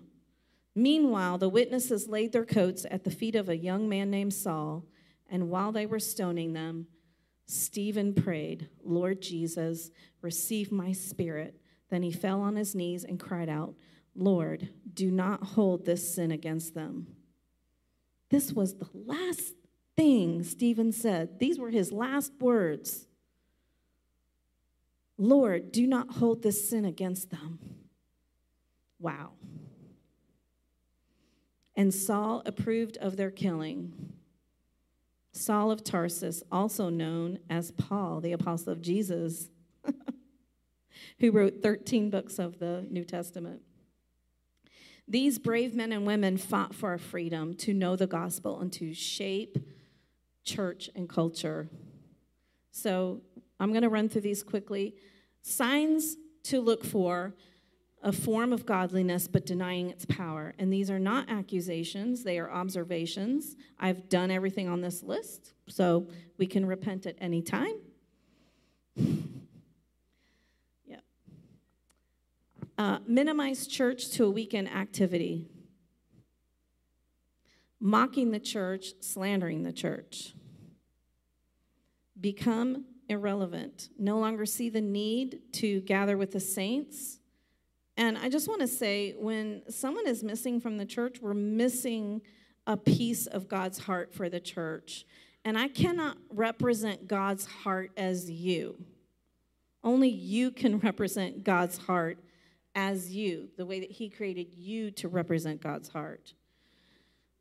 Meanwhile, 0.76 1.40
the 1.40 1.50
witnesses 1.50 2.08
laid 2.08 2.32
their 2.32 2.46
coats 2.46 2.86
at 2.92 3.06
the 3.06 3.10
feet 3.10 3.34
of 3.36 3.50
a 3.50 3.58
young 3.58 3.90
man 3.90 4.12
named 4.12 4.36
Saul 4.36 4.86
and 5.30 5.50
while 5.50 5.72
they 5.72 5.86
were 5.86 6.00
stoning 6.00 6.54
them, 6.54 6.88
Stephen 7.46 8.14
prayed, 8.14 8.70
Lord 8.84 9.22
Jesus, 9.22 9.90
receive 10.22 10.72
my 10.72 10.92
spirit. 10.92 11.60
Then 11.90 12.04
he 12.04 12.12
fell 12.12 12.42
on 12.42 12.56
his 12.56 12.76
knees 12.76 13.04
and 13.04 13.20
cried 13.20 13.50
out, 13.50 13.76
Lord, 14.16 14.70
do 14.94 15.12
not 15.12 15.44
hold 15.44 15.86
this 15.86 16.14
sin 16.14 16.32
against 16.32 16.74
them. 16.74 17.08
This 18.30 18.52
was 18.52 18.76
the 18.76 18.90
last 18.94 19.54
thing 19.96 20.44
Stephen 20.44 20.92
said. 20.92 21.40
These 21.40 21.58
were 21.58 21.70
his 21.70 21.92
last 21.92 22.34
words. 22.40 23.08
Lord, 25.18 25.72
do 25.72 25.88
not 25.88 26.12
hold 26.12 26.44
this 26.44 26.70
sin 26.70 26.84
against 26.84 27.32
them. 27.32 27.60
Wow. 29.00 29.32
And 31.76 31.94
Saul 31.94 32.42
approved 32.46 32.98
of 32.98 33.18
their 33.18 33.32
killing. 33.32 34.17
Saul 35.38 35.72
of 35.72 35.84
Tarsus, 35.84 36.44
also 36.52 36.90
known 36.90 37.40
as 37.50 37.72
Paul, 37.72 38.22
the 38.22 38.32
apostle 38.34 38.74
of 38.74 38.82
Jesus, 38.82 39.50
who 41.20 41.32
wrote 41.32 41.62
13 41.62 42.10
books 42.10 42.40
of 42.40 42.60
the 42.60 42.86
New 42.90 43.06
Testament. 43.06 43.62
These 45.08 45.40
brave 45.40 45.74
men 45.74 45.94
and 45.94 46.06
women 46.06 46.38
fought 46.38 46.76
for 46.76 46.90
our 46.90 46.98
freedom 46.98 47.54
to 47.56 47.74
know 47.74 47.96
the 47.96 48.08
gospel 48.08 48.60
and 48.60 48.74
to 48.74 48.94
shape 48.94 49.58
church 50.44 50.90
and 50.96 51.08
culture. 51.08 51.70
So 52.72 53.22
I'm 53.60 53.72
going 53.72 53.84
to 53.84 53.90
run 53.90 54.10
through 54.10 54.22
these 54.22 54.44
quickly. 54.44 54.96
Signs 55.44 56.18
to 56.44 56.60
look 56.60 56.84
for 56.84 57.34
a 58.04 58.12
form 58.12 58.54
of 58.54 58.66
godliness 58.66 59.28
but 59.28 59.46
denying 59.46 59.90
its 59.90 60.06
power. 60.06 60.54
And 60.60 60.72
these 60.72 60.90
are 60.90 61.00
not 61.00 61.30
accusations, 61.30 62.24
they 62.24 62.40
are 62.40 62.52
observations. 62.52 63.56
I've 63.80 64.10
done 64.10 64.32
everything 64.32 64.68
on 64.68 64.82
this 64.82 65.04
list, 65.04 65.54
so 65.68 66.08
we 66.38 66.46
can 66.48 66.66
repent 66.66 67.06
at 67.06 67.16
any 67.20 67.42
time. 67.42 67.76
yeah. 70.86 70.98
Uh, 72.78 73.00
minimize 73.08 73.68
church 73.68 74.10
to 74.12 74.26
a 74.26 74.30
weekend 74.30 74.70
activity. 74.70 75.46
Mocking 77.80 78.32
the 78.32 78.40
church, 78.40 78.94
slandering 79.02 79.64
the 79.64 79.74
church. 79.74 80.34
Become 82.20 82.86
irrelevant, 83.10 83.90
no 83.98 84.18
longer 84.18 84.46
see 84.46 84.70
the 84.70 84.82
need 84.82 85.40
to 85.54 85.82
gather 85.82 86.18
with 86.18 86.32
the 86.32 86.40
saints. 86.40 87.20
And 87.98 88.18
I 88.18 88.30
just 88.30 88.48
want 88.48 88.62
to 88.62 88.68
say 88.68 89.16
when 89.18 89.64
someone 89.70 90.08
is 90.08 90.24
missing 90.24 90.62
from 90.62 90.78
the 90.78 90.86
church, 90.86 91.18
we're 91.20 91.34
missing 91.34 92.22
a 92.68 92.78
piece 92.78 93.26
of 93.26 93.48
God's 93.48 93.80
heart 93.80 94.14
for 94.14 94.30
the 94.30 94.40
church. 94.40 95.06
And 95.44 95.58
I 95.58 95.68
cannot 95.68 96.18
represent 96.30 97.08
God's 97.08 97.46
heart 97.46 97.92
as 97.98 98.30
you. 98.30 98.78
Only 99.84 100.10
you 100.10 100.52
can 100.52 100.80
represent 100.84 101.44
God's 101.44 101.78
heart 101.78 102.20
as 102.76 103.16
you, 103.16 103.50
the 103.58 103.66
way 103.66 103.80
that 103.80 103.90
He 103.90 104.10
created 104.10 104.54
you 104.54 104.92
to 104.92 105.08
represent 105.08 105.62
God's 105.62 105.90
heart. 105.90 106.34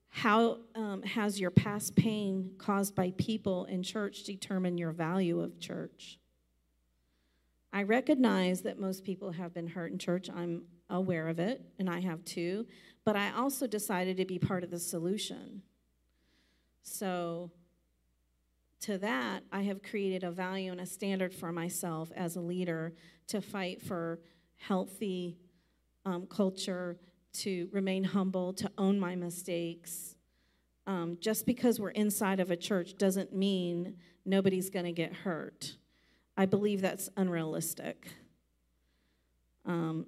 How 0.08 0.60
um, 0.74 1.02
has 1.02 1.38
your 1.38 1.50
past 1.50 1.94
pain 1.94 2.52
caused 2.56 2.94
by 2.94 3.12
people 3.18 3.66
in 3.66 3.82
church 3.82 4.24
determined 4.24 4.78
your 4.78 4.92
value 4.92 5.40
of 5.40 5.60
church? 5.60 6.18
I 7.76 7.82
recognize 7.82 8.62
that 8.62 8.80
most 8.80 9.04
people 9.04 9.32
have 9.32 9.52
been 9.52 9.66
hurt 9.66 9.92
in 9.92 9.98
church. 9.98 10.30
I'm 10.34 10.62
aware 10.88 11.28
of 11.28 11.38
it, 11.38 11.60
and 11.78 11.90
I 11.90 12.00
have 12.00 12.24
too. 12.24 12.64
But 13.04 13.16
I 13.16 13.32
also 13.32 13.66
decided 13.66 14.16
to 14.16 14.24
be 14.24 14.38
part 14.38 14.64
of 14.64 14.70
the 14.70 14.78
solution. 14.78 15.60
So, 16.82 17.50
to 18.80 18.96
that, 18.96 19.42
I 19.52 19.60
have 19.64 19.82
created 19.82 20.24
a 20.24 20.30
value 20.30 20.72
and 20.72 20.80
a 20.80 20.86
standard 20.86 21.34
for 21.34 21.52
myself 21.52 22.10
as 22.16 22.36
a 22.36 22.40
leader 22.40 22.94
to 23.26 23.42
fight 23.42 23.82
for 23.82 24.20
healthy 24.54 25.36
um, 26.06 26.26
culture, 26.28 26.96
to 27.34 27.68
remain 27.72 28.04
humble, 28.04 28.54
to 28.54 28.72
own 28.78 28.98
my 28.98 29.16
mistakes. 29.16 30.16
Um, 30.86 31.18
just 31.20 31.44
because 31.44 31.78
we're 31.78 31.90
inside 31.90 32.40
of 32.40 32.50
a 32.50 32.56
church 32.56 32.96
doesn't 32.96 33.34
mean 33.34 33.98
nobody's 34.24 34.70
going 34.70 34.86
to 34.86 34.92
get 34.92 35.12
hurt. 35.12 35.76
I 36.36 36.46
believe 36.46 36.80
that's 36.80 37.08
unrealistic. 37.16 38.08
Um, 39.64 40.06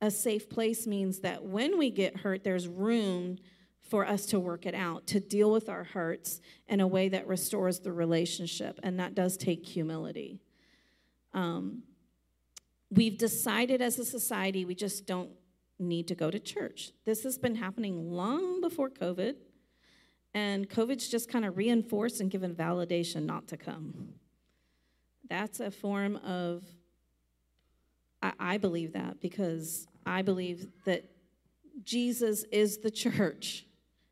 a 0.00 0.10
safe 0.10 0.48
place 0.48 0.86
means 0.86 1.20
that 1.20 1.44
when 1.44 1.78
we 1.78 1.90
get 1.90 2.18
hurt, 2.18 2.42
there's 2.42 2.66
room 2.66 3.38
for 3.80 4.06
us 4.06 4.26
to 4.26 4.38
work 4.38 4.66
it 4.66 4.74
out, 4.74 5.06
to 5.08 5.20
deal 5.20 5.50
with 5.50 5.68
our 5.68 5.84
hurts 5.84 6.40
in 6.68 6.80
a 6.80 6.86
way 6.86 7.08
that 7.08 7.26
restores 7.26 7.80
the 7.80 7.92
relationship. 7.92 8.78
And 8.82 8.98
that 9.00 9.14
does 9.14 9.36
take 9.36 9.66
humility. 9.66 10.40
Um, 11.34 11.82
we've 12.90 13.18
decided 13.18 13.82
as 13.82 13.98
a 13.98 14.04
society 14.04 14.64
we 14.64 14.74
just 14.74 15.06
don't 15.06 15.30
need 15.78 16.08
to 16.08 16.14
go 16.14 16.30
to 16.30 16.38
church. 16.38 16.92
This 17.04 17.24
has 17.24 17.38
been 17.38 17.56
happening 17.56 18.12
long 18.12 18.60
before 18.60 18.90
COVID, 18.90 19.34
and 20.34 20.68
COVID's 20.68 21.08
just 21.08 21.28
kind 21.28 21.44
of 21.44 21.56
reinforced 21.56 22.20
and 22.20 22.30
given 22.30 22.54
validation 22.54 23.24
not 23.24 23.48
to 23.48 23.56
come. 23.56 24.14
That's 25.30 25.60
a 25.60 25.70
form 25.70 26.16
of, 26.16 26.62
I, 28.22 28.32
I 28.38 28.58
believe 28.58 28.92
that 28.92 29.20
because 29.20 29.86
I 30.04 30.20
believe 30.20 30.66
that 30.84 31.04
Jesus 31.82 32.44
is 32.52 32.78
the 32.78 32.90
church. 32.90 33.64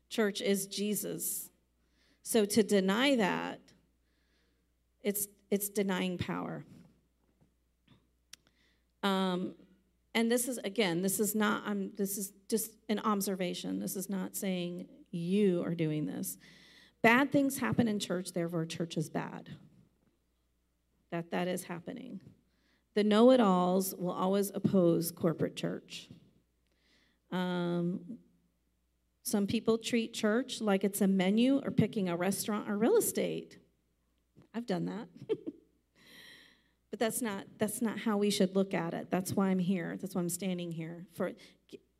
Church 0.09 0.41
is 0.41 0.65
Jesus. 0.65 1.51
So 2.23 2.45
to 2.45 2.63
deny 2.63 3.17
that, 3.17 3.59
it's, 5.03 5.27
it's 5.51 5.69
denying 5.69 6.17
power. 6.17 6.65
Um, 9.03 9.53
and 10.15 10.31
this 10.31 10.47
is 10.47 10.57
again, 10.59 11.01
this 11.01 11.19
is 11.19 11.35
not. 11.35 11.63
I'm. 11.65 11.91
This 11.95 12.17
is 12.17 12.33
just 12.49 12.71
an 12.89 12.99
observation. 12.99 13.79
This 13.79 13.95
is 13.95 14.09
not 14.09 14.35
saying 14.35 14.87
you 15.11 15.63
are 15.63 15.75
doing 15.75 16.07
this. 16.07 16.37
Bad 17.01 17.31
things 17.31 17.59
happen 17.59 17.87
in 17.87 17.99
church, 17.99 18.33
therefore, 18.33 18.65
church 18.65 18.97
is 18.97 19.09
bad. 19.09 19.49
That 21.11 21.31
that 21.31 21.47
is 21.47 21.63
happening. 21.63 22.19
The 22.95 23.03
know-it-alls 23.03 23.95
will 23.95 24.11
always 24.11 24.51
oppose 24.53 25.11
corporate 25.11 25.55
church. 25.55 26.09
Um, 27.31 28.01
some 29.23 29.47
people 29.47 29.77
treat 29.77 30.13
church 30.13 30.59
like 30.59 30.83
it's 30.83 31.01
a 31.01 31.07
menu 31.07 31.61
or 31.63 31.71
picking 31.71 32.09
a 32.09 32.17
restaurant 32.17 32.69
or 32.69 32.77
real 32.77 32.97
estate. 32.97 33.57
I've 34.53 34.65
done 34.65 34.85
that. 34.85 35.07
But 36.89 36.99
that's 36.99 37.21
not 37.21 37.45
that's 37.57 37.81
not 37.81 37.99
how 37.99 38.17
we 38.17 38.29
should 38.29 38.55
look 38.55 38.73
at 38.73 38.93
it. 38.93 39.09
That's 39.11 39.33
why 39.33 39.49
I'm 39.49 39.59
here. 39.59 39.97
That's 40.01 40.15
why 40.15 40.21
I'm 40.21 40.29
standing 40.29 40.71
here. 40.71 41.05
For 41.13 41.33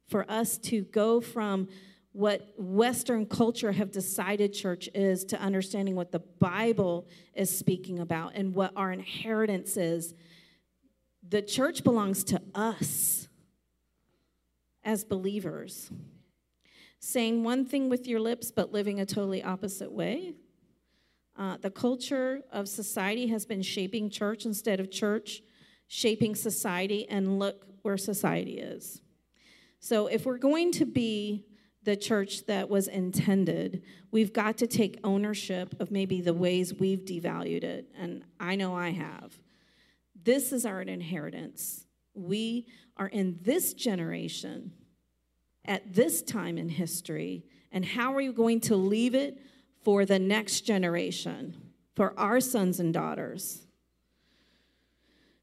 for 0.08 0.30
us 0.30 0.58
to 0.58 0.82
go 0.82 1.22
from 1.22 1.68
what 2.12 2.54
Western 2.58 3.26
culture 3.26 3.72
have 3.72 3.92
decided 3.92 4.54
church 4.54 4.90
is 4.96 5.24
to 5.26 5.40
understanding 5.40 5.96
what 5.96 6.12
the 6.12 6.20
Bible 6.20 7.08
is 7.36 7.56
speaking 7.56 8.00
about 8.00 8.34
and 8.36 8.54
what 8.54 8.72
our 8.76 8.92
inheritance 8.92 9.78
is. 9.78 10.14
The 11.28 11.42
church 11.42 11.84
belongs 11.84 12.24
to 12.26 12.42
us 12.56 13.28
as 14.84 15.04
believers. 15.04 15.92
Saying 17.00 17.44
one 17.44 17.66
thing 17.66 17.90
with 17.90 18.08
your 18.08 18.20
lips, 18.20 18.52
but 18.52 18.74
living 18.74 19.00
a 19.00 19.06
totally 19.06 19.44
opposite 19.44 19.92
way, 19.92 20.34
uh, 21.38 21.58
the 21.58 21.70
culture 21.70 22.42
of 22.52 22.68
society 22.68 23.28
has 23.28 23.46
been 23.46 23.62
shaping 23.62 24.10
church 24.10 24.46
instead 24.46 24.80
of 24.80 24.92
church 24.92 25.42
shaping 25.90 26.36
society, 26.36 27.10
and 27.10 27.40
look 27.40 27.66
where 27.82 27.98
society 27.98 28.60
is. 28.60 29.02
So, 29.80 30.08
if 30.08 30.26
we're 30.26 30.38
going 30.38 30.72
to 30.74 30.86
be 30.86 31.46
the 31.90 31.98
church 31.98 32.46
that 32.46 32.70
was 32.70 32.88
intended, 32.88 33.82
we've 34.12 34.32
got 34.32 34.58
to 34.58 34.68
take 34.68 35.00
ownership 35.04 35.74
of 35.82 35.90
maybe 35.90 36.22
the 36.22 36.36
ways 36.36 36.72
we've 36.72 37.04
devalued 37.04 37.64
it. 37.64 37.90
And 37.98 38.24
I 38.40 38.56
know 38.56 38.76
I 38.76 38.92
have. 38.92 39.40
This 40.24 40.54
is 40.54 40.68
our 40.68 40.84
inheritance. 40.84 41.88
We 42.14 42.68
are 42.96 43.08
in 43.08 43.40
this 43.42 43.74
generation 43.74 44.72
at 45.66 45.94
this 45.96 46.22
time 46.22 46.60
in 46.60 46.70
history. 46.70 47.44
And 47.72 47.84
how 47.84 48.14
are 48.14 48.22
you 48.22 48.34
going 48.34 48.62
to 48.62 48.76
leave 48.76 49.16
it 49.16 49.40
for 49.84 50.06
the 50.06 50.20
next 50.20 50.62
generation, 50.62 51.58
for 51.96 52.14
our 52.20 52.40
sons 52.40 52.80
and 52.80 52.94
daughters. 52.94 53.66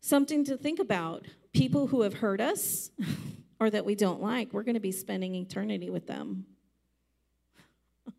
Something 0.00 0.44
to 0.44 0.56
think 0.56 0.78
about. 0.78 1.26
People 1.52 1.88
who 1.88 2.02
have 2.02 2.14
hurt 2.14 2.40
us 2.40 2.90
or 3.58 3.70
that 3.70 3.84
we 3.84 3.94
don't 3.94 4.20
like, 4.20 4.52
we're 4.52 4.62
going 4.62 4.74
to 4.74 4.80
be 4.80 4.92
spending 4.92 5.34
eternity 5.34 5.90
with 5.90 6.06
them. 6.06 6.44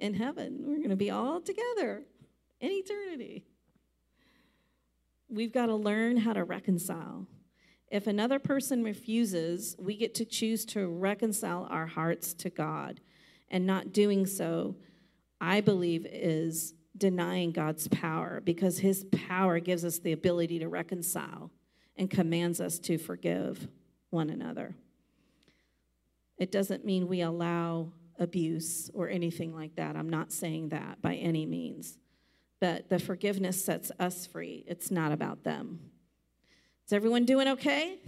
in 0.00 0.14
heaven, 0.14 0.64
we're 0.66 0.78
going 0.78 0.90
to 0.90 0.96
be 0.96 1.10
all 1.10 1.40
together 1.40 2.02
in 2.60 2.70
eternity. 2.70 3.44
We've 5.28 5.52
got 5.52 5.66
to 5.66 5.74
learn 5.74 6.16
how 6.16 6.32
to 6.32 6.44
reconcile. 6.44 7.26
If 7.90 8.06
another 8.06 8.38
person 8.38 8.82
refuses, 8.82 9.76
we 9.78 9.96
get 9.96 10.14
to 10.14 10.24
choose 10.24 10.64
to 10.66 10.86
reconcile 10.86 11.66
our 11.70 11.86
hearts 11.86 12.32
to 12.34 12.48
God 12.48 13.00
and 13.50 13.66
not 13.66 13.92
doing 13.92 14.24
so, 14.26 14.76
I 15.40 15.60
believe, 15.60 16.06
is 16.06 16.72
denying 16.96 17.52
God's 17.52 17.88
power 17.88 18.40
because 18.42 18.78
his 18.78 19.04
power 19.28 19.58
gives 19.58 19.84
us 19.84 19.98
the 19.98 20.12
ability 20.12 20.58
to 20.60 20.68
reconcile 20.68 21.50
and 21.96 22.10
commands 22.10 22.60
us 22.60 22.78
to 22.80 22.98
forgive 22.98 23.68
one 24.10 24.30
another. 24.30 24.74
It 26.38 26.50
doesn't 26.50 26.84
mean 26.84 27.08
we 27.08 27.20
allow 27.20 27.92
abuse 28.18 28.90
or 28.94 29.08
anything 29.08 29.54
like 29.54 29.76
that. 29.76 29.96
I'm 29.96 30.10
not 30.10 30.32
saying 30.32 30.70
that 30.70 31.00
by 31.02 31.14
any 31.14 31.46
means. 31.46 31.98
But 32.60 32.88
the 32.88 32.98
forgiveness 32.98 33.62
sets 33.62 33.90
us 33.98 34.26
free. 34.26 34.64
It's 34.66 34.90
not 34.90 35.12
about 35.12 35.42
them. 35.42 35.80
Is 36.86 36.92
everyone 36.92 37.24
doing 37.24 37.48
okay? 37.48 37.98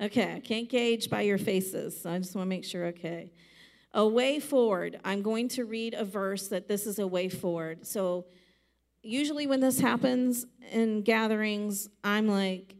Okay, 0.00 0.34
I 0.34 0.40
can't 0.40 0.68
gauge 0.68 1.10
by 1.10 1.22
your 1.22 1.38
faces, 1.38 2.00
so 2.00 2.10
I 2.10 2.18
just 2.18 2.34
want 2.34 2.46
to 2.46 2.48
make 2.48 2.64
sure 2.64 2.86
okay. 2.86 3.32
A 3.94 4.06
way 4.06 4.38
forward. 4.38 5.00
I'm 5.04 5.22
going 5.22 5.48
to 5.50 5.64
read 5.64 5.94
a 5.94 6.04
verse 6.04 6.48
that 6.48 6.68
this 6.68 6.86
is 6.86 6.98
a 6.98 7.06
way 7.06 7.28
forward. 7.28 7.86
So, 7.86 8.26
usually 9.02 9.46
when 9.46 9.60
this 9.60 9.80
happens 9.80 10.46
in 10.70 11.02
gatherings, 11.02 11.88
I'm 12.04 12.28
like, 12.28 12.74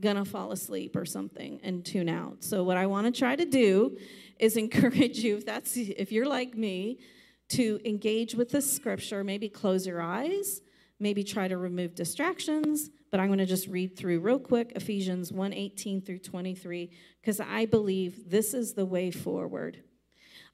gonna 0.00 0.24
fall 0.24 0.52
asleep 0.52 0.96
or 0.96 1.04
something 1.04 1.60
and 1.62 1.84
tune 1.84 2.08
out. 2.08 2.42
So 2.42 2.64
what 2.64 2.76
I 2.76 2.86
want 2.86 3.12
to 3.12 3.18
try 3.18 3.36
to 3.36 3.44
do 3.44 3.96
is 4.38 4.56
encourage 4.56 5.18
you 5.18 5.36
if 5.36 5.46
that's 5.46 5.76
if 5.76 6.12
you're 6.12 6.26
like 6.26 6.56
me 6.56 6.98
to 7.50 7.80
engage 7.84 8.34
with 8.34 8.50
the 8.50 8.62
scripture, 8.62 9.22
maybe 9.22 9.48
close 9.48 9.86
your 9.86 10.00
eyes, 10.00 10.62
maybe 10.98 11.22
try 11.22 11.48
to 11.48 11.58
remove 11.58 11.94
distractions, 11.94 12.88
but 13.10 13.20
I'm 13.20 13.26
going 13.26 13.40
to 13.40 13.46
just 13.46 13.68
read 13.68 13.94
through 13.94 14.20
real 14.20 14.38
quick 14.38 14.72
Ephesians 14.74 15.30
1:18 15.30 16.04
through 16.04 16.20
23 16.20 16.90
because 17.20 17.40
I 17.40 17.66
believe 17.66 18.30
this 18.30 18.54
is 18.54 18.72
the 18.72 18.86
way 18.86 19.10
forward. 19.10 19.82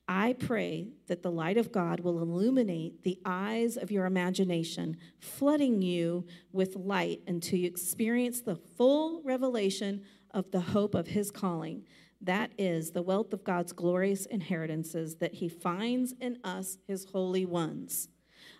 I 0.08 0.32
pray 0.32 0.88
that 1.06 1.22
the 1.22 1.30
light 1.30 1.58
of 1.58 1.70
God 1.70 2.00
will 2.00 2.20
illuminate 2.20 3.02
the 3.02 3.18
eyes 3.26 3.76
of 3.76 3.90
your 3.90 4.06
imagination, 4.06 4.96
flooding 5.20 5.82
you 5.82 6.24
with 6.50 6.76
light 6.76 7.20
until 7.26 7.58
you 7.58 7.66
experience 7.66 8.40
the 8.40 8.56
full 8.56 9.20
revelation 9.22 10.02
of 10.30 10.50
the 10.50 10.60
hope 10.60 10.94
of 10.94 11.08
his 11.08 11.30
calling. 11.30 11.84
That 12.22 12.52
is 12.56 12.92
the 12.92 13.02
wealth 13.02 13.34
of 13.34 13.44
God's 13.44 13.72
glorious 13.72 14.24
inheritances 14.24 15.16
that 15.16 15.34
he 15.34 15.48
finds 15.48 16.14
in 16.20 16.38
us, 16.42 16.78
his 16.86 17.04
holy 17.04 17.44
ones. 17.44 18.08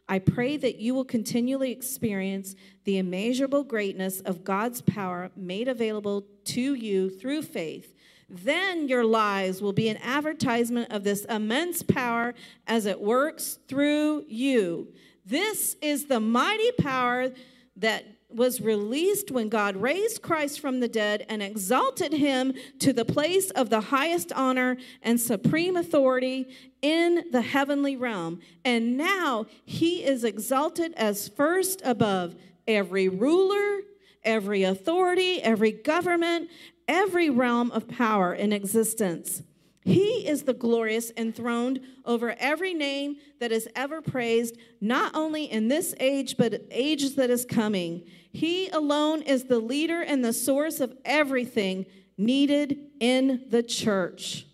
I 0.09 0.19
pray 0.19 0.57
that 0.59 0.79
you 0.79 0.95
will 0.95 1.05
continually 1.05 1.71
experience 1.71 2.55
the 2.85 2.99
immeasurable 2.99 3.65
greatness 3.65 4.21
of 4.21 4.45
God's 4.45 4.81
power 4.81 5.31
made 5.37 5.69
available 5.69 6.27
to 6.45 6.75
you 6.75 7.11
through 7.11 7.43
faith. 7.43 7.95
Then 8.29 8.89
your 8.89 9.05
lives 9.05 9.62
will 9.62 9.72
be 9.72 9.89
an 9.89 9.99
advertisement 9.99 10.93
of 10.93 11.05
this 11.05 11.24
immense 11.24 11.83
power 11.83 12.35
as 12.66 12.85
it 12.87 13.01
works 13.01 13.59
through 13.68 14.24
you. 14.29 14.89
This 15.24 15.76
is 15.81 16.07
the 16.07 16.20
mighty 16.20 16.72
power 16.72 17.31
that 17.76 18.05
was 18.31 18.61
released 18.61 19.31
when 19.31 19.49
God 19.49 19.76
raised 19.76 20.20
Christ 20.20 20.61
from 20.61 20.81
the 20.81 20.89
dead 20.89 21.24
and 21.31 21.43
exalted 21.43 22.12
him 22.12 22.53
to 22.81 22.93
the 22.93 23.05
place 23.05 23.51
of 23.51 23.70
the 23.70 23.81
highest 23.81 24.33
honor 24.33 24.76
and 25.03 25.18
supreme 25.18 25.76
authority 25.76 26.49
in 26.83 27.24
the 27.33 27.41
heavenly 27.41 27.97
realm. 27.97 28.41
And 28.64 28.99
now 28.99 29.47
he 29.64 30.05
is 30.05 30.24
exalted 30.24 30.93
as 30.95 31.29
first 31.29 31.81
above 31.85 32.35
every 32.66 33.09
ruler, 33.09 33.81
every 34.25 34.62
authority, 34.62 35.43
every 35.43 35.73
government, 35.73 36.49
every 36.87 37.31
realm 37.31 37.71
of 37.71 37.89
power 37.89 38.35
in 38.35 38.53
existence. 38.53 39.43
He 39.85 40.27
is 40.27 40.43
the 40.43 40.53
glorious 40.53 41.11
enthroned 41.16 41.81
over 42.05 42.35
every 42.39 42.75
name 42.75 43.16
that 43.41 43.53
is 43.53 43.69
ever 43.75 44.03
praised, 44.03 44.59
not 44.81 45.14
only 45.14 45.45
in 45.45 45.69
this 45.69 45.95
age, 45.99 46.37
but 46.37 46.62
ages 46.71 47.14
that 47.14 47.31
is 47.31 47.47
coming. 47.47 48.05
He 48.31 48.69
alone 48.69 49.23
is 49.23 49.45
the 49.45 49.61
leader 49.61 50.03
and 50.03 50.23
the 50.23 50.35
source 50.35 50.81
of 50.81 50.95
everything 51.07 51.87
needed 52.19 52.79
in 53.01 53.45
the 53.49 53.62
church. 53.62 54.47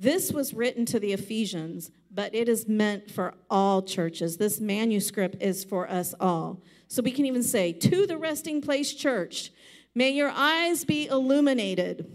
This 0.00 0.32
was 0.32 0.52
written 0.52 0.84
to 0.86 0.98
the 0.98 1.12
Ephesians, 1.12 1.92
but 2.14 2.34
it 2.34 2.48
is 2.48 2.68
meant 2.68 3.10
for 3.10 3.34
all 3.50 3.82
churches. 3.82 4.36
This 4.36 4.60
manuscript 4.60 5.42
is 5.42 5.64
for 5.64 5.90
us 5.90 6.14
all. 6.20 6.62
So 6.88 7.02
we 7.02 7.10
can 7.10 7.26
even 7.26 7.42
say, 7.42 7.72
To 7.72 8.06
the 8.06 8.16
resting 8.16 8.62
place 8.62 8.94
church, 8.94 9.50
may 9.94 10.10
your 10.10 10.30
eyes 10.30 10.84
be 10.84 11.06
illuminated 11.06 12.06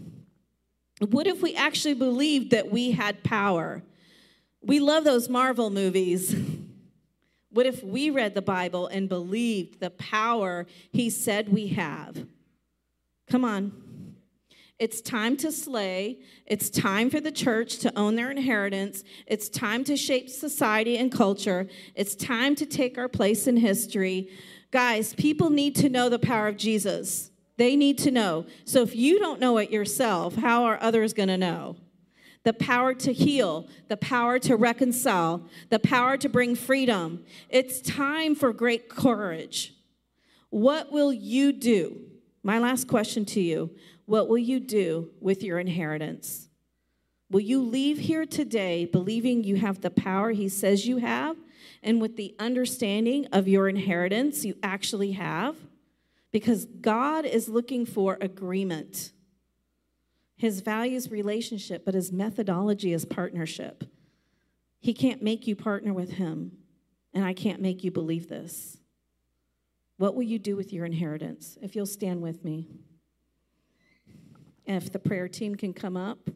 what 1.08 1.26
if 1.26 1.40
we 1.40 1.54
actually 1.54 1.94
believed 1.94 2.50
that 2.50 2.70
we 2.70 2.90
had 2.90 3.24
power? 3.24 3.82
We 4.60 4.80
love 4.80 5.04
those 5.04 5.28
Marvel 5.28 5.70
movies. 5.70 6.34
What 7.52 7.66
if 7.66 7.82
we 7.82 8.10
read 8.10 8.36
the 8.36 8.42
Bible 8.42 8.86
and 8.86 9.08
believed 9.08 9.80
the 9.80 9.90
power 9.90 10.68
he 10.92 11.10
said 11.10 11.52
we 11.52 11.66
have? 11.66 12.24
Come 13.28 13.44
on. 13.44 13.72
It's 14.80 15.02
time 15.02 15.36
to 15.36 15.52
slay. 15.52 16.20
It's 16.46 16.70
time 16.70 17.10
for 17.10 17.20
the 17.20 17.30
church 17.30 17.80
to 17.80 17.96
own 17.98 18.16
their 18.16 18.30
inheritance. 18.30 19.04
It's 19.26 19.50
time 19.50 19.84
to 19.84 19.94
shape 19.94 20.30
society 20.30 20.96
and 20.96 21.12
culture. 21.12 21.68
It's 21.94 22.14
time 22.14 22.54
to 22.54 22.64
take 22.64 22.96
our 22.96 23.08
place 23.08 23.46
in 23.46 23.58
history. 23.58 24.30
Guys, 24.70 25.12
people 25.12 25.50
need 25.50 25.76
to 25.76 25.90
know 25.90 26.08
the 26.08 26.18
power 26.18 26.48
of 26.48 26.56
Jesus. 26.56 27.30
They 27.58 27.76
need 27.76 27.98
to 27.98 28.10
know. 28.10 28.46
So 28.64 28.80
if 28.80 28.96
you 28.96 29.18
don't 29.18 29.38
know 29.38 29.58
it 29.58 29.70
yourself, 29.70 30.36
how 30.36 30.64
are 30.64 30.78
others 30.80 31.12
going 31.12 31.28
to 31.28 31.36
know? 31.36 31.76
The 32.44 32.54
power 32.54 32.94
to 32.94 33.12
heal, 33.12 33.68
the 33.88 33.98
power 33.98 34.38
to 34.38 34.56
reconcile, 34.56 35.42
the 35.68 35.78
power 35.78 36.16
to 36.16 36.28
bring 36.30 36.54
freedom. 36.54 37.26
It's 37.50 37.82
time 37.82 38.34
for 38.34 38.54
great 38.54 38.88
courage. 38.88 39.74
What 40.48 40.90
will 40.90 41.12
you 41.12 41.52
do? 41.52 42.00
My 42.42 42.58
last 42.58 42.88
question 42.88 43.26
to 43.26 43.40
you 43.40 43.70
What 44.10 44.28
will 44.28 44.38
you 44.38 44.60
do 44.60 45.10
with 45.20 45.42
your 45.42 45.58
inheritance? 45.58 46.48
Will 47.30 47.40
you 47.40 47.62
leave 47.62 47.98
here 47.98 48.26
today 48.26 48.84
believing 48.84 49.44
you 49.44 49.56
have 49.56 49.80
the 49.80 49.90
power 49.90 50.32
He 50.32 50.48
says 50.48 50.86
you 50.86 50.98
have 50.98 51.36
and 51.82 52.00
with 52.00 52.16
the 52.16 52.34
understanding 52.38 53.26
of 53.32 53.48
your 53.48 53.68
inheritance 53.68 54.44
you 54.44 54.56
actually 54.62 55.12
have? 55.12 55.56
because 56.32 56.66
God 56.66 57.24
is 57.24 57.48
looking 57.48 57.84
for 57.84 58.16
agreement. 58.20 59.12
His 60.36 60.60
value 60.60 60.96
is 60.96 61.10
relationship, 61.10 61.84
but 61.84 61.94
his 61.94 62.12
methodology 62.12 62.92
is 62.92 63.04
partnership. 63.04 63.84
He 64.78 64.94
can't 64.94 65.22
make 65.22 65.46
you 65.46 65.56
partner 65.56 65.92
with 65.92 66.12
him, 66.12 66.52
and 67.12 67.24
I 67.24 67.34
can't 67.34 67.60
make 67.60 67.84
you 67.84 67.90
believe 67.90 68.28
this. 68.28 68.78
What 69.98 70.14
will 70.14 70.22
you 70.22 70.38
do 70.38 70.56
with 70.56 70.72
your 70.72 70.86
inheritance? 70.86 71.58
If 71.60 71.76
you'll 71.76 71.84
stand 71.84 72.22
with 72.22 72.42
me. 72.42 72.68
And 74.66 74.82
if 74.82 74.92
the 74.92 74.98
prayer 74.98 75.28
team 75.28 75.54
can 75.54 75.72
come 75.72 75.96
up. 75.96 76.30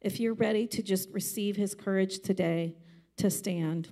If 0.00 0.20
you're 0.20 0.34
ready 0.34 0.66
to 0.68 0.82
just 0.82 1.10
receive 1.10 1.56
his 1.56 1.74
courage 1.74 2.20
today 2.20 2.76
to 3.16 3.30
stand. 3.30 3.88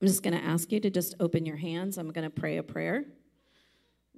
I'm 0.00 0.08
just 0.08 0.22
going 0.22 0.38
to 0.38 0.44
ask 0.44 0.70
you 0.72 0.80
to 0.80 0.90
just 0.90 1.14
open 1.20 1.46
your 1.46 1.56
hands. 1.56 1.96
I'm 1.98 2.12
going 2.12 2.24
to 2.24 2.30
pray 2.30 2.58
a 2.58 2.62
prayer. 2.62 3.04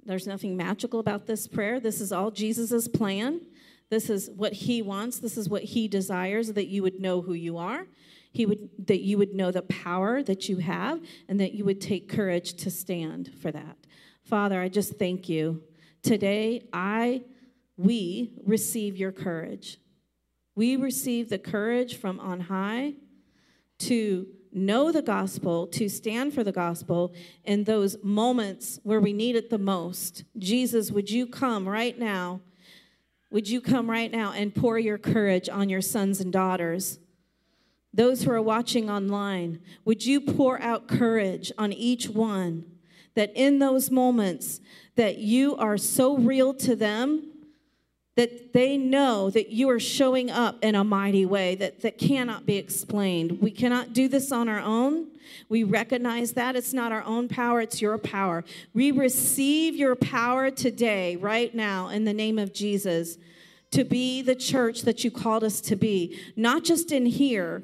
There's 0.05 0.27
nothing 0.27 0.57
magical 0.57 0.99
about 0.99 1.25
this 1.25 1.47
prayer. 1.47 1.79
This 1.79 2.01
is 2.01 2.11
all 2.11 2.31
Jesus' 2.31 2.87
plan. 2.87 3.41
This 3.89 4.09
is 4.09 4.29
what 4.29 4.53
he 4.53 4.81
wants. 4.81 5.19
This 5.19 5.37
is 5.37 5.49
what 5.49 5.63
he 5.63 5.87
desires 5.87 6.53
that 6.53 6.67
you 6.67 6.83
would 6.83 6.99
know 6.99 7.21
who 7.21 7.33
you 7.33 7.57
are. 7.57 7.87
He 8.31 8.45
would 8.45 8.69
that 8.87 9.01
you 9.01 9.17
would 9.17 9.33
know 9.33 9.51
the 9.51 9.63
power 9.63 10.21
that 10.23 10.47
you 10.47 10.57
have 10.57 11.01
and 11.27 11.39
that 11.39 11.53
you 11.53 11.65
would 11.65 11.81
take 11.81 12.09
courage 12.09 12.53
to 12.55 12.69
stand 12.69 13.31
for 13.41 13.51
that. 13.51 13.77
Father, 14.23 14.61
I 14.61 14.69
just 14.69 14.99
thank 14.99 15.27
you. 15.27 15.63
Today 16.03 16.67
I 16.71 17.23
we 17.77 18.33
receive 18.45 18.97
your 18.97 19.11
courage. 19.11 19.79
We 20.55 20.75
receive 20.75 21.29
the 21.29 21.39
courage 21.39 21.95
from 21.97 22.19
on 22.19 22.41
high 22.41 22.95
to 23.79 24.27
know 24.51 24.91
the 24.91 25.01
gospel, 25.01 25.67
to 25.67 25.87
stand 25.87 26.33
for 26.33 26.43
the 26.43 26.51
gospel 26.51 27.13
in 27.45 27.63
those 27.63 27.95
moments 28.03 28.79
where 28.83 28.99
we 28.99 29.13
need 29.13 29.35
it 29.35 29.49
the 29.49 29.57
most. 29.57 30.23
Jesus, 30.37 30.91
would 30.91 31.09
you 31.09 31.27
come 31.27 31.67
right 31.67 31.97
now? 31.97 32.41
Would 33.31 33.47
you 33.47 33.61
come 33.61 33.89
right 33.89 34.11
now 34.11 34.33
and 34.33 34.53
pour 34.53 34.79
your 34.79 34.97
courage 34.97 35.49
on 35.49 35.69
your 35.69 35.81
sons 35.81 36.19
and 36.19 36.33
daughters? 36.33 36.99
Those 37.93 38.23
who 38.23 38.31
are 38.31 38.41
watching 38.41 38.89
online, 38.89 39.59
would 39.83 40.05
you 40.05 40.21
pour 40.21 40.61
out 40.61 40.87
courage 40.87 41.51
on 41.57 41.73
each 41.73 42.07
one 42.07 42.65
that 43.15 43.31
in 43.35 43.59
those 43.59 43.89
moments 43.89 44.61
that 44.95 45.17
you 45.17 45.55
are 45.57 45.77
so 45.77 46.17
real 46.17 46.53
to 46.53 46.75
them 46.75 47.29
that 48.15 48.51
they 48.51 48.77
know 48.77 49.29
that 49.29 49.49
you 49.49 49.69
are 49.69 49.79
showing 49.79 50.29
up 50.29 50.57
in 50.61 50.75
a 50.75 50.83
mighty 50.83 51.25
way 51.25 51.55
that, 51.55 51.81
that 51.81 51.97
cannot 51.97 52.45
be 52.45 52.57
explained. 52.57 53.41
We 53.41 53.49
cannot 53.49 53.93
do 53.93 54.09
this 54.09 54.31
on 54.31 54.49
our 54.49 54.59
own. 54.59 55.07
We 55.47 55.63
recognize 55.63 56.33
that 56.33 56.57
it's 56.57 56.73
not 56.73 56.91
our 56.91 57.03
own 57.03 57.29
power, 57.29 57.61
it's 57.61 57.81
your 57.81 57.97
power. 57.97 58.43
We 58.73 58.91
receive 58.91 59.75
your 59.75 59.95
power 59.95 60.51
today, 60.51 61.15
right 61.15 61.55
now, 61.55 61.87
in 61.87 62.03
the 62.03 62.13
name 62.13 62.37
of 62.37 62.53
Jesus, 62.53 63.17
to 63.71 63.85
be 63.85 64.21
the 64.21 64.35
church 64.35 64.81
that 64.81 65.03
you 65.03 65.11
called 65.11 65.43
us 65.43 65.61
to 65.61 65.77
be, 65.77 66.19
not 66.35 66.65
just 66.65 66.91
in 66.91 67.05
here 67.05 67.63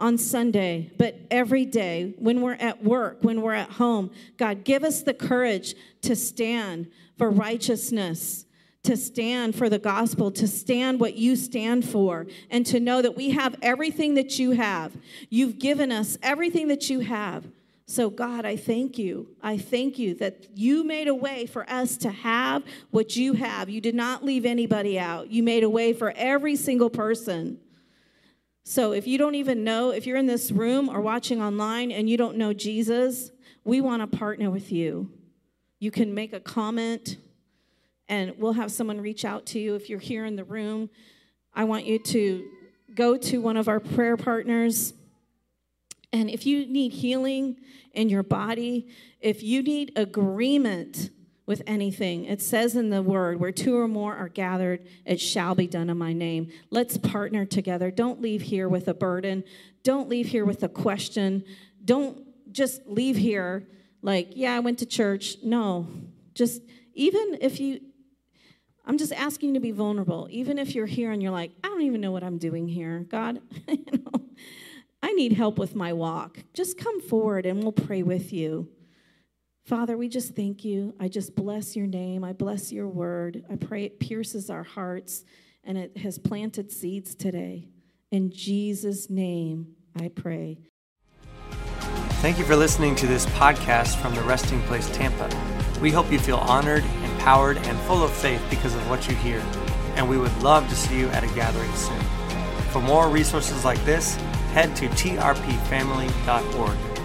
on 0.00 0.18
Sunday, 0.18 0.90
but 0.96 1.16
every 1.30 1.64
day 1.64 2.14
when 2.18 2.40
we're 2.40 2.54
at 2.54 2.82
work, 2.82 3.18
when 3.20 3.42
we're 3.42 3.54
at 3.54 3.70
home. 3.72 4.10
God, 4.36 4.64
give 4.64 4.82
us 4.82 5.02
the 5.02 5.14
courage 5.14 5.74
to 6.02 6.16
stand 6.16 6.90
for 7.18 7.30
righteousness 7.30 8.46
to 8.82 8.96
stand 8.96 9.54
for 9.54 9.68
the 9.68 9.78
gospel, 9.78 10.30
to 10.30 10.48
stand 10.48 11.00
what 11.00 11.14
you 11.14 11.36
stand 11.36 11.84
for, 11.84 12.26
and 12.50 12.64
to 12.66 12.80
know 12.80 13.02
that 13.02 13.16
we 13.16 13.30
have 13.30 13.54
everything 13.60 14.14
that 14.14 14.38
you 14.38 14.52
have. 14.52 14.96
You've 15.28 15.58
given 15.58 15.92
us 15.92 16.16
everything 16.22 16.68
that 16.68 16.88
you 16.88 17.00
have. 17.00 17.46
So, 17.86 18.08
God, 18.08 18.46
I 18.46 18.56
thank 18.56 18.98
you. 18.98 19.28
I 19.42 19.58
thank 19.58 19.98
you 19.98 20.14
that 20.14 20.46
you 20.54 20.84
made 20.84 21.08
a 21.08 21.14
way 21.14 21.44
for 21.44 21.68
us 21.68 21.96
to 21.98 22.10
have 22.10 22.62
what 22.90 23.16
you 23.16 23.32
have. 23.34 23.68
You 23.68 23.80
did 23.80 23.96
not 23.96 24.24
leave 24.24 24.46
anybody 24.46 24.98
out, 24.98 25.30
you 25.30 25.42
made 25.42 25.64
a 25.64 25.70
way 25.70 25.92
for 25.92 26.12
every 26.16 26.56
single 26.56 26.90
person. 26.90 27.58
So, 28.70 28.92
if 28.92 29.04
you 29.04 29.18
don't 29.18 29.34
even 29.34 29.64
know, 29.64 29.90
if 29.90 30.06
you're 30.06 30.16
in 30.16 30.26
this 30.26 30.52
room 30.52 30.88
or 30.88 31.00
watching 31.00 31.42
online 31.42 31.90
and 31.90 32.08
you 32.08 32.16
don't 32.16 32.36
know 32.36 32.52
Jesus, 32.52 33.32
we 33.64 33.80
want 33.80 34.00
to 34.00 34.16
partner 34.16 34.48
with 34.48 34.70
you. 34.70 35.10
You 35.80 35.90
can 35.90 36.14
make 36.14 36.32
a 36.32 36.38
comment 36.38 37.16
and 38.08 38.32
we'll 38.38 38.52
have 38.52 38.70
someone 38.70 39.00
reach 39.00 39.24
out 39.24 39.44
to 39.46 39.58
you 39.58 39.74
if 39.74 39.90
you're 39.90 39.98
here 39.98 40.24
in 40.24 40.36
the 40.36 40.44
room. 40.44 40.88
I 41.52 41.64
want 41.64 41.84
you 41.84 41.98
to 41.98 42.48
go 42.94 43.16
to 43.16 43.40
one 43.40 43.56
of 43.56 43.66
our 43.66 43.80
prayer 43.80 44.16
partners. 44.16 44.94
And 46.12 46.30
if 46.30 46.46
you 46.46 46.64
need 46.64 46.92
healing 46.92 47.56
in 47.92 48.08
your 48.08 48.22
body, 48.22 48.86
if 49.20 49.42
you 49.42 49.64
need 49.64 49.90
agreement 49.96 51.10
with 51.50 51.62
anything, 51.66 52.26
it 52.26 52.40
says 52.40 52.76
in 52.76 52.90
the 52.90 53.02
word, 53.02 53.40
where 53.40 53.50
two 53.50 53.76
or 53.76 53.88
more 53.88 54.14
are 54.14 54.28
gathered, 54.28 54.86
it 55.04 55.20
shall 55.20 55.56
be 55.56 55.66
done 55.66 55.90
in 55.90 55.98
my 55.98 56.12
name. 56.12 56.48
Let's 56.70 56.96
partner 56.96 57.44
together. 57.44 57.90
Don't 57.90 58.22
leave 58.22 58.40
here 58.40 58.68
with 58.68 58.86
a 58.86 58.94
burden. 58.94 59.42
Don't 59.82 60.08
leave 60.08 60.28
here 60.28 60.44
with 60.44 60.62
a 60.62 60.68
question. 60.68 61.42
Don't 61.84 62.22
just 62.52 62.86
leave 62.86 63.16
here 63.16 63.66
like, 64.00 64.28
yeah, 64.36 64.54
I 64.54 64.60
went 64.60 64.78
to 64.78 64.86
church. 64.86 65.38
No, 65.42 65.88
just 66.34 66.62
even 66.94 67.38
if 67.40 67.58
you 67.58 67.80
I'm 68.86 68.96
just 68.96 69.12
asking 69.12 69.48
you 69.48 69.54
to 69.54 69.60
be 69.60 69.72
vulnerable. 69.72 70.28
Even 70.30 70.56
if 70.56 70.76
you're 70.76 70.86
here 70.86 71.10
and 71.10 71.20
you're 71.20 71.32
like, 71.32 71.50
I 71.64 71.68
don't 71.68 71.82
even 71.82 72.00
know 72.00 72.12
what 72.12 72.22
I'm 72.22 72.38
doing 72.38 72.68
here. 72.68 73.06
God, 73.10 73.42
you 73.68 73.84
know, 73.92 74.22
I 75.02 75.12
need 75.14 75.32
help 75.32 75.58
with 75.58 75.74
my 75.74 75.92
walk. 75.92 76.38
Just 76.54 76.78
come 76.78 77.00
forward 77.00 77.44
and 77.44 77.60
we'll 77.60 77.72
pray 77.72 78.04
with 78.04 78.32
you. 78.32 78.68
Father, 79.70 79.96
we 79.96 80.08
just 80.08 80.34
thank 80.34 80.64
you. 80.64 80.92
I 80.98 81.06
just 81.06 81.36
bless 81.36 81.76
your 81.76 81.86
name. 81.86 82.24
I 82.24 82.32
bless 82.32 82.72
your 82.72 82.88
word. 82.88 83.44
I 83.48 83.54
pray 83.54 83.84
it 83.84 84.00
pierces 84.00 84.50
our 84.50 84.64
hearts 84.64 85.24
and 85.62 85.78
it 85.78 85.96
has 85.98 86.18
planted 86.18 86.72
seeds 86.72 87.14
today. 87.14 87.68
In 88.10 88.32
Jesus' 88.32 89.08
name, 89.08 89.76
I 89.96 90.08
pray. 90.08 90.58
Thank 92.18 92.40
you 92.40 92.44
for 92.44 92.56
listening 92.56 92.96
to 92.96 93.06
this 93.06 93.26
podcast 93.26 93.94
from 93.94 94.12
the 94.16 94.22
Resting 94.22 94.60
Place 94.62 94.90
Tampa. 94.90 95.30
We 95.80 95.92
hope 95.92 96.10
you 96.10 96.18
feel 96.18 96.38
honored, 96.38 96.82
empowered, 97.04 97.58
and 97.58 97.78
full 97.82 98.02
of 98.02 98.10
faith 98.10 98.44
because 98.50 98.74
of 98.74 98.90
what 98.90 99.08
you 99.08 99.14
hear, 99.14 99.38
and 99.94 100.10
we 100.10 100.18
would 100.18 100.36
love 100.42 100.68
to 100.68 100.74
see 100.74 100.98
you 100.98 101.06
at 101.10 101.22
a 101.22 101.28
gathering 101.28 101.72
soon. 101.76 102.02
For 102.72 102.82
more 102.82 103.08
resources 103.08 103.64
like 103.64 103.78
this, 103.84 104.16
head 104.52 104.74
to 104.74 104.88
trpfamily.org. 104.88 106.99